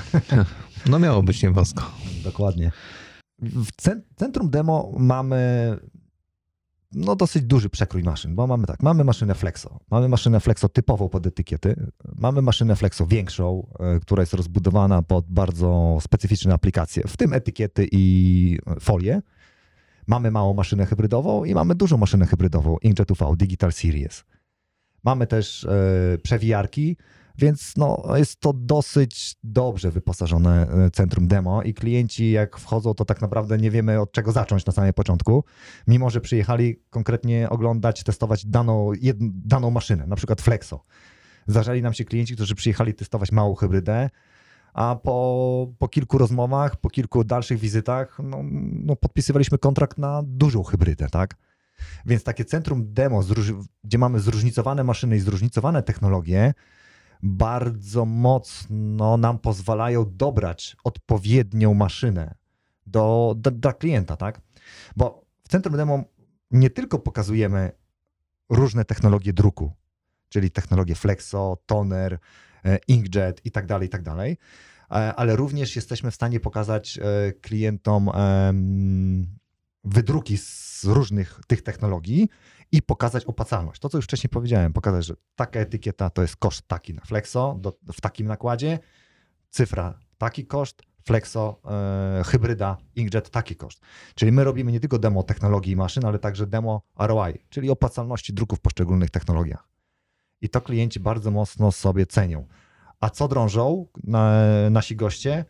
No 0.87 0.99
miało 0.99 1.23
być 1.23 1.43
niewosko. 1.43 1.91
Dokładnie. 2.25 2.73
W 3.43 3.73
centrum 4.17 4.51
demo 4.51 4.93
mamy 4.99 5.77
no 6.93 7.17
dosyć 7.17 7.43
duży 7.43 7.71
przekrój 7.71 8.03
maszyn, 8.03 8.35
bo 8.35 8.47
mamy 8.47 8.67
tak, 8.67 8.83
mamy 8.83 9.05
maszynę 9.05 9.35
Flexo, 9.35 9.79
mamy 9.91 10.09
maszynę 10.09 10.41
Flexo 10.41 10.69
typową 10.69 11.09
pod 11.09 11.27
etykiety, 11.27 11.87
mamy 12.17 12.43
maszynę 12.43 12.77
Flexo 12.77 13.07
większą, 13.07 13.67
e, 13.81 14.01
która 14.01 14.23
jest 14.23 14.35
rozbudowana 14.35 15.03
pod 15.03 15.27
bardzo 15.29 15.99
specyficzne 16.01 16.55
aplikacje, 16.55 17.03
w 17.07 17.17
tym 17.17 17.33
etykiety 17.33 17.89
i 17.93 18.59
folie. 18.81 19.23
Mamy 20.09 20.31
małą 20.31 20.55
maszynę 20.55 20.87
hybrydową 20.87 21.45
i 21.45 21.55
mamy 21.55 21.75
dużą 21.75 21.97
maszynę 21.97 22.27
hybrydową, 22.27 22.77
Inkjet 22.83 23.11
UV 23.11 23.37
Digital 23.37 23.73
Series. 23.73 24.25
Mamy 25.05 25.27
też 25.27 25.65
e, 25.65 26.19
przewijarki, 26.23 26.97
więc 27.39 27.77
no, 27.77 28.03
jest 28.17 28.41
to 28.41 28.53
dosyć 28.53 29.37
dobrze 29.45 29.91
wyposażone 29.91 30.69
e, 30.69 30.91
centrum 30.91 31.29
demo 31.29 31.63
i 31.63 31.75
klienci 31.75 32.31
jak 32.31 32.59
wchodzą, 32.59 32.95
to 32.95 33.05
tak 33.05 33.21
naprawdę 33.21 33.59
nie 33.59 33.71
wiemy 33.71 34.01
od 34.01 34.13
czego 34.13 34.33
zacząć 34.33 34.67
na 34.67 34.73
samym 34.73 34.93
początku, 34.93 35.45
mimo 35.87 36.11
że 36.11 36.21
przyjechali 36.21 36.83
konkretnie 36.91 37.51
oglądać, 37.51 38.03
testować 38.03 38.47
daną, 38.47 38.93
daną 39.45 39.71
maszynę, 39.71 40.07
na 40.07 40.17
przykład 40.17 40.41
Flexo. 40.41 40.85
Zdarzali 41.47 41.83
nam 41.83 41.93
się 41.93 42.05
klienci, 42.05 42.35
którzy 42.35 42.55
przyjechali 42.55 42.95
testować 42.95 43.33
małą 43.33 43.55
hybrydę, 43.55 44.11
a 44.79 44.97
po, 44.97 45.69
po 45.79 45.89
kilku 45.89 46.19
rozmowach, 46.19 46.77
po 46.77 46.91
kilku 46.91 47.25
dalszych 47.25 47.59
wizytach, 47.59 48.19
no, 48.23 48.41
no 48.73 48.97
podpisywaliśmy 48.97 49.59
kontrakt 49.59 49.99
na 49.99 50.23
dużą 50.25 50.63
hybrydę, 50.63 51.09
tak? 51.09 51.35
Więc 52.07 52.23
takie 52.25 52.45
centrum 52.45 52.93
demo, 52.93 53.21
gdzie 53.85 53.99
mamy 53.99 54.21
zróżnicowane 54.21 54.85
maszyny 54.85 55.17
i 55.17 55.21
zróżnicowane 55.21 55.83
technologie, 55.83 56.55
bardzo 57.23 58.05
mocno 58.05 59.17
nam 59.17 59.39
pozwalają 59.39 60.05
dobrać 60.17 60.77
odpowiednią 60.85 61.75
maszynę 61.75 62.35
do, 62.87 63.35
do, 63.37 63.51
dla 63.51 63.73
klienta, 63.73 64.17
tak? 64.17 64.41
Bo 64.97 65.25
w 65.45 65.49
centrum 65.49 65.77
demo 65.77 66.05
nie 66.51 66.71
tylko 66.71 66.99
pokazujemy 66.99 67.73
różne 68.51 68.85
technologie 68.85 69.33
druku, 69.33 69.73
czyli 70.29 70.51
technologie 70.51 70.95
Flexo, 70.95 71.59
Toner, 71.67 72.19
Inkjet 72.89 73.41
i 73.45 73.51
tak 73.51 73.67
dalej, 73.67 73.87
i 73.87 73.91
tak 73.91 74.03
dalej, 74.03 74.37
e, 74.91 74.95
ale 74.95 75.37
również 75.37 75.77
jesteśmy 75.77 76.11
w 76.11 76.15
stanie 76.15 76.41
pokazać 76.41 76.99
e, 76.99 77.33
klientom 77.33 78.11
wydruki 79.85 80.39
z 80.39 80.85
różnych 80.85 81.41
tych 81.47 81.63
technologii 81.63 82.29
i 82.73 82.83
pokazać 82.83 83.25
opłacalność. 83.25 83.81
To, 83.81 83.89
co 83.89 83.99
już 83.99 84.05
wcześniej 84.05 84.31
powiedziałem, 84.31 84.73
pokazać, 84.73 85.07
że 85.07 85.15
taka 85.37 85.61
etykieta 85.61 86.11
to 86.11 86.23
jest 86.23 86.37
koszt 86.37 86.69
taki 86.69 86.95
na 86.95 87.01
Flexo 87.05 87.57
do, 87.61 87.79
w 87.93 88.01
takim 88.01 88.27
nakładzie, 88.27 88.79
cyfra 89.51 89.99
taki 90.19 90.47
koszt, 90.47 90.83
Flexo, 91.07 91.61
e, 92.21 92.23
hybryda, 92.25 92.77
Inkjet 92.97 93.31
taki 93.31 93.57
koszt. 93.57 93.81
Czyli 94.15 94.33
my 94.33 94.45
robimy 94.45 94.73
nie 94.73 94.81
tylko 94.81 94.99
demo 94.99 95.23
technologii 95.23 95.73
i 95.73 95.77
maszyn, 95.77 96.05
ale 96.05 96.19
także 96.19 96.47
demo 96.47 96.83
ROI, 96.99 97.33
czyli 97.49 97.71
opłacalności 97.71 98.33
druku 98.33 98.57
w 98.57 98.61
poszczególnych 98.61 99.11
technologiach. 99.11 99.69
I 100.41 100.49
to 100.49 100.61
klienci 100.61 101.01
bardzo 101.01 101.31
mocno 101.31 101.73
sobie 101.73 102.07
cenią. 102.07 102.47
A 103.01 103.11
co 103.11 103.29
drążą 103.29 103.87
na, 104.05 104.33
nasi 104.71 104.97
goście? 104.97 105.45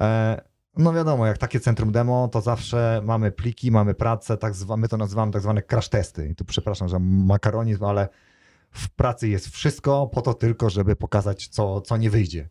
E, 0.00 0.40
no 0.76 0.92
wiadomo, 0.92 1.26
jak 1.26 1.38
takie 1.38 1.60
centrum 1.60 1.92
demo, 1.92 2.28
to 2.28 2.40
zawsze 2.40 3.00
mamy 3.04 3.32
pliki, 3.32 3.70
mamy 3.70 3.94
pracę, 3.94 4.36
tak 4.36 4.54
zwa, 4.54 4.76
my 4.76 4.88
to 4.88 4.96
nazywamy 4.96 5.32
tak 5.32 5.42
zwane 5.42 5.62
crash 5.62 5.88
testy. 5.88 6.28
I 6.28 6.34
tu 6.34 6.44
przepraszam 6.44 6.88
za 6.88 6.98
makaronizm, 6.98 7.84
ale 7.84 8.08
w 8.70 8.90
pracy 8.90 9.28
jest 9.28 9.48
wszystko 9.48 10.06
po 10.06 10.22
to 10.22 10.34
tylko, 10.34 10.70
żeby 10.70 10.96
pokazać, 10.96 11.48
co, 11.48 11.80
co 11.80 11.96
nie 11.96 12.10
wyjdzie. 12.10 12.48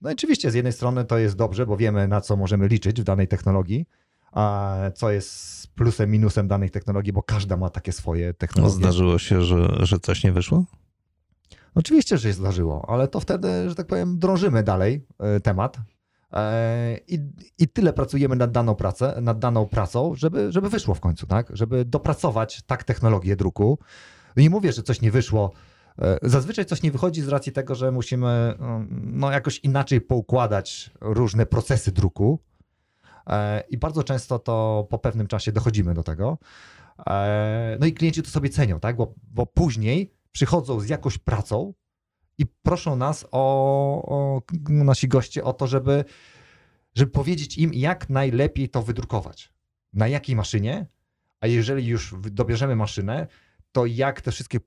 No 0.00 0.10
i 0.10 0.12
oczywiście 0.12 0.50
z 0.50 0.54
jednej 0.54 0.72
strony 0.72 1.04
to 1.04 1.18
jest 1.18 1.36
dobrze, 1.36 1.66
bo 1.66 1.76
wiemy, 1.76 2.08
na 2.08 2.20
co 2.20 2.36
możemy 2.36 2.68
liczyć 2.68 3.00
w 3.00 3.04
danej 3.04 3.28
technologii, 3.28 3.86
a 4.32 4.76
co 4.94 5.10
jest 5.10 5.66
plusem, 5.74 6.10
minusem 6.10 6.48
danej 6.48 6.70
technologii, 6.70 7.12
bo 7.12 7.22
każda 7.22 7.56
ma 7.56 7.70
takie 7.70 7.92
swoje 7.92 8.34
technologie. 8.34 8.74
No 8.74 8.80
zdarzyło 8.80 9.18
się, 9.18 9.42
że, 9.42 9.86
że 9.86 9.98
coś 9.98 10.24
nie 10.24 10.32
wyszło? 10.32 10.64
Oczywiście, 11.76 12.18
że 12.18 12.28
się 12.28 12.34
zdarzyło, 12.34 12.84
ale 12.88 13.08
to 13.08 13.20
wtedy, 13.20 13.68
że 13.68 13.74
tak 13.74 13.86
powiem, 13.86 14.18
drążymy 14.18 14.62
dalej 14.62 15.06
e, 15.18 15.40
temat, 15.40 15.78
E, 16.32 16.98
I, 17.08 17.18
I 17.58 17.68
tyle 17.68 17.92
pracujemy 17.92 18.36
nad 18.36 18.50
daną 18.50 18.74
pracę, 18.74 19.18
nad 19.22 19.38
daną 19.38 19.66
pracą, 19.66 20.14
żeby, 20.14 20.52
żeby 20.52 20.70
wyszło 20.70 20.94
w 20.94 21.00
końcu, 21.00 21.26
tak? 21.26 21.50
Żeby 21.50 21.84
dopracować 21.84 22.62
tak 22.62 22.84
technologię 22.84 23.36
druku. 23.36 23.78
Nie 24.36 24.50
mówię, 24.50 24.72
że 24.72 24.82
coś 24.82 25.00
nie 25.00 25.10
wyszło. 25.10 25.52
E, 25.98 26.18
zazwyczaj 26.22 26.64
coś 26.64 26.82
nie 26.82 26.90
wychodzi 26.90 27.22
z 27.22 27.28
racji 27.28 27.52
tego, 27.52 27.74
że 27.74 27.92
musimy 27.92 28.54
no, 28.90 29.30
jakoś 29.30 29.58
inaczej 29.58 30.00
poukładać 30.00 30.90
różne 31.00 31.46
procesy 31.46 31.92
druku. 31.92 32.38
I 33.70 33.78
bardzo 33.78 34.02
często 34.02 34.38
to 34.38 34.86
po 34.90 34.98
pewnym 34.98 35.26
czasie 35.26 35.52
dochodzimy 35.52 35.94
do 35.94 36.02
tego. 36.02 36.38
No 37.80 37.86
i 37.86 37.92
klienci 37.92 38.22
to 38.22 38.30
sobie 38.30 38.48
cenią, 38.48 38.80
tak? 38.80 38.96
Bo, 38.96 39.14
bo 39.30 39.46
później 39.46 40.14
przychodzą 40.36 40.80
z 40.80 40.88
jakąś 40.88 41.18
pracą, 41.18 41.72
i 42.38 42.46
proszą 42.46 42.96
nas 42.96 43.26
o, 43.30 43.38
o 44.02 44.42
nasi 44.68 45.08
goście 45.08 45.44
o 45.44 45.52
to, 45.52 45.66
żeby, 45.66 46.04
żeby 46.94 47.10
powiedzieć 47.10 47.58
im, 47.58 47.74
jak 47.74 48.10
najlepiej 48.10 48.68
to 48.68 48.82
wydrukować. 48.82 49.52
Na 49.92 50.08
jakiej 50.08 50.36
maszynie, 50.36 50.86
a 51.40 51.46
jeżeli 51.46 51.86
już 51.86 52.14
dobierzemy 52.30 52.76
maszynę, 52.76 53.26
to 53.72 53.86
jak 53.86 54.20
te 54.20 54.30
wszystkie 54.30 54.60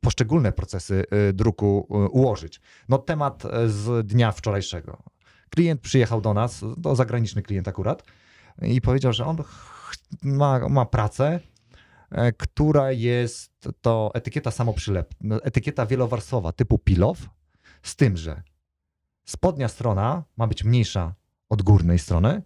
poszczególne 0.00 0.52
procesy 0.52 1.04
y, 1.28 1.32
druku 1.32 1.86
y, 1.90 2.08
ułożyć. 2.08 2.60
No 2.88 2.98
temat 2.98 3.44
y, 3.44 3.48
z 3.70 4.06
dnia 4.06 4.32
wczorajszego. 4.32 5.02
Klient 5.50 5.80
przyjechał 5.80 6.20
do 6.20 6.34
nas, 6.34 6.64
to 6.82 6.96
zagraniczny 6.96 7.42
klient 7.42 7.68
akurat, 7.68 8.02
i 8.62 8.80
powiedział, 8.80 9.12
że 9.12 9.24
on 9.26 9.36
ma, 10.22 10.68
ma 10.68 10.84
pracę, 10.84 11.40
która 12.36 12.92
jest 12.92 13.68
to 13.80 14.10
etykieta 14.14 14.50
samoprzylep, 14.50 15.14
no, 15.20 15.42
etykieta 15.42 15.86
wielowarstwowa 15.86 16.52
typu 16.52 16.78
peel-off, 16.78 17.28
z 17.82 17.96
tym, 17.96 18.16
że 18.16 18.42
spodnia 19.24 19.68
strona 19.68 20.24
ma 20.36 20.46
być 20.46 20.64
mniejsza 20.64 21.14
od 21.48 21.62
górnej 21.62 21.98
strony 21.98 22.42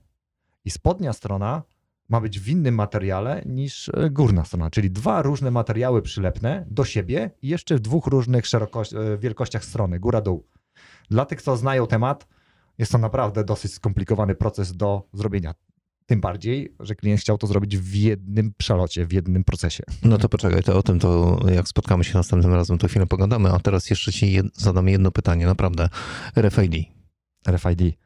i 0.64 0.70
spodnia 0.70 1.12
strona 1.12 1.62
ma 2.09 2.20
być 2.20 2.40
w 2.40 2.49
innym 2.49 2.75
materiale 2.75 3.42
niż 3.46 3.88
e, 3.88 4.11
górna 4.11 4.44
strona, 4.44 4.70
czyli 4.70 4.90
dwa 4.90 5.23
różne 5.23 5.51
materiały 5.51 6.03
przylepne 6.03 6.66
do 6.70 6.85
siebie 6.85 7.31
i 7.42 7.49
jeszcze 7.49 7.77
w 7.77 7.81
dwóch 7.81 8.07
różnych 8.07 8.44
e, 8.55 9.18
wielkościach 9.18 9.64
strony, 9.64 10.01
góra-dół. 10.01 10.46
Dla 11.11 11.27
tych, 11.27 11.42
co 11.42 11.57
znają 11.57 11.87
temat, 11.87 12.27
jest 12.79 12.92
to 12.92 12.99
naprawdę 12.99 13.44
dosyć 13.44 13.75
skomplikowany 13.75 14.35
proces 14.35 14.77
do 14.77 15.09
zrobienia. 15.12 15.55
Tym 16.11 16.20
bardziej, 16.20 16.75
że 16.81 16.94
klient 16.94 17.20
chciał 17.20 17.38
to 17.38 17.46
zrobić 17.46 17.79
w 17.79 17.94
jednym 17.94 18.53
przelocie, 18.57 19.07
w 19.07 19.12
jednym 19.12 19.44
procesie. 19.44 19.85
No 20.03 20.18
to 20.18 20.29
poczekaj, 20.29 20.62
to 20.62 20.79
o 20.79 20.83
tym 20.83 20.99
to 20.99 21.40
jak 21.55 21.68
spotkamy 21.68 22.05
się 22.05 22.18
następnym 22.18 22.55
razem, 22.55 22.79
to 22.79 22.88
chwilę 22.88 23.07
pogadamy, 23.07 23.53
a 23.53 23.59
teraz 23.59 23.90
jeszcze 23.90 24.12
ci 24.12 24.33
jed 24.33 24.46
zadam 24.55 24.88
jedno 24.88 25.11
pytanie, 25.11 25.46
naprawdę. 25.46 25.88
RFID. 26.37 26.75
RFID. 27.49 27.96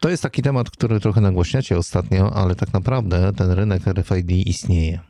To 0.00 0.08
jest 0.08 0.22
taki 0.22 0.42
temat, 0.42 0.70
który 0.70 1.00
trochę 1.00 1.20
nagłośniacie 1.20 1.78
ostatnio, 1.78 2.32
ale 2.34 2.54
tak 2.54 2.72
naprawdę 2.72 3.32
ten 3.32 3.50
rynek 3.50 3.86
RFID 3.86 4.30
istnieje. 4.30 5.00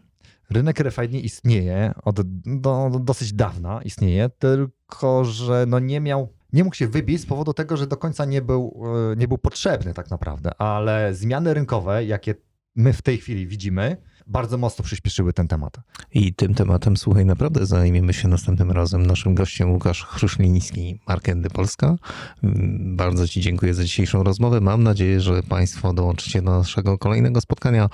Rynek 0.50 0.80
RFID 0.80 1.12
istnieje 1.12 1.94
od 2.02 2.20
do, 2.60 2.90
do 2.92 2.98
dosyć 2.98 3.32
dawna, 3.32 3.82
istnieje, 3.82 4.28
tylko 4.28 5.24
że 5.24 5.64
no 5.68 5.78
nie 5.78 6.00
miał 6.00 6.28
nie 6.54 6.64
mógł 6.64 6.76
się 6.76 6.88
wybić 6.88 7.20
z 7.20 7.26
powodu 7.26 7.52
tego, 7.52 7.76
że 7.76 7.86
do 7.86 7.96
końca 7.96 8.24
nie 8.24 8.42
był, 8.42 8.84
e, 9.12 9.16
nie 9.16 9.28
był 9.28 9.38
potrzebny 9.38 9.94
tak 9.94 10.10
naprawdę, 10.10 10.50
ale 10.60 11.14
zmiany 11.14 11.54
rynkowe, 11.54 12.04
jakie 12.04 12.34
my 12.76 12.92
w 12.92 13.02
tej 13.02 13.18
chwili 13.18 13.46
widzimy, 13.46 13.96
bardzo 14.26 14.58
mocno 14.58 14.84
przyspieszyły 14.84 15.32
ten 15.32 15.48
temat. 15.48 15.76
I 16.14 16.34
tym 16.34 16.54
tematem, 16.54 16.96
słuchaj, 16.96 17.26
naprawdę 17.26 17.66
zajmiemy 17.66 18.12
się 18.12 18.28
następnym 18.28 18.70
razem. 18.70 19.06
Naszym 19.06 19.34
gościem 19.34 19.72
Łukasz 19.72 20.04
Chruszliński, 20.04 21.00
Markendy 21.08 21.50
Polska. 21.50 21.96
Mm, 22.42 22.96
bardzo 22.96 23.28
Ci 23.28 23.40
dziękuję 23.40 23.74
za 23.74 23.84
dzisiejszą 23.84 24.22
rozmowę. 24.22 24.60
Mam 24.60 24.82
nadzieję, 24.82 25.20
że 25.20 25.42
Państwo 25.42 25.92
dołączycie 25.92 26.42
do 26.42 26.50
naszego 26.50 26.98
kolejnego 26.98 27.40
spotkania. 27.40 27.88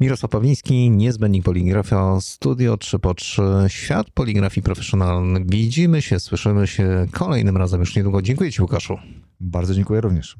Mirosław 0.00 0.30
Pawliński, 0.30 0.90
niezbędnik 0.90 1.44
poligrafia, 1.44 2.20
studio 2.20 2.76
3 2.76 2.98
po 2.98 3.14
3, 3.14 3.42
świat 3.68 4.10
poligrafii 4.10 4.62
profesjonalny. 4.62 5.44
Widzimy 5.44 6.02
się, 6.02 6.20
słyszymy 6.20 6.66
się 6.66 7.06
kolejnym 7.12 7.56
razem 7.56 7.80
już 7.80 7.96
niedługo. 7.96 8.22
Dziękuję 8.22 8.52
Ci, 8.52 8.62
Łukaszu. 8.62 8.98
Bardzo 9.40 9.74
dziękuję 9.74 10.00
również. 10.00 10.36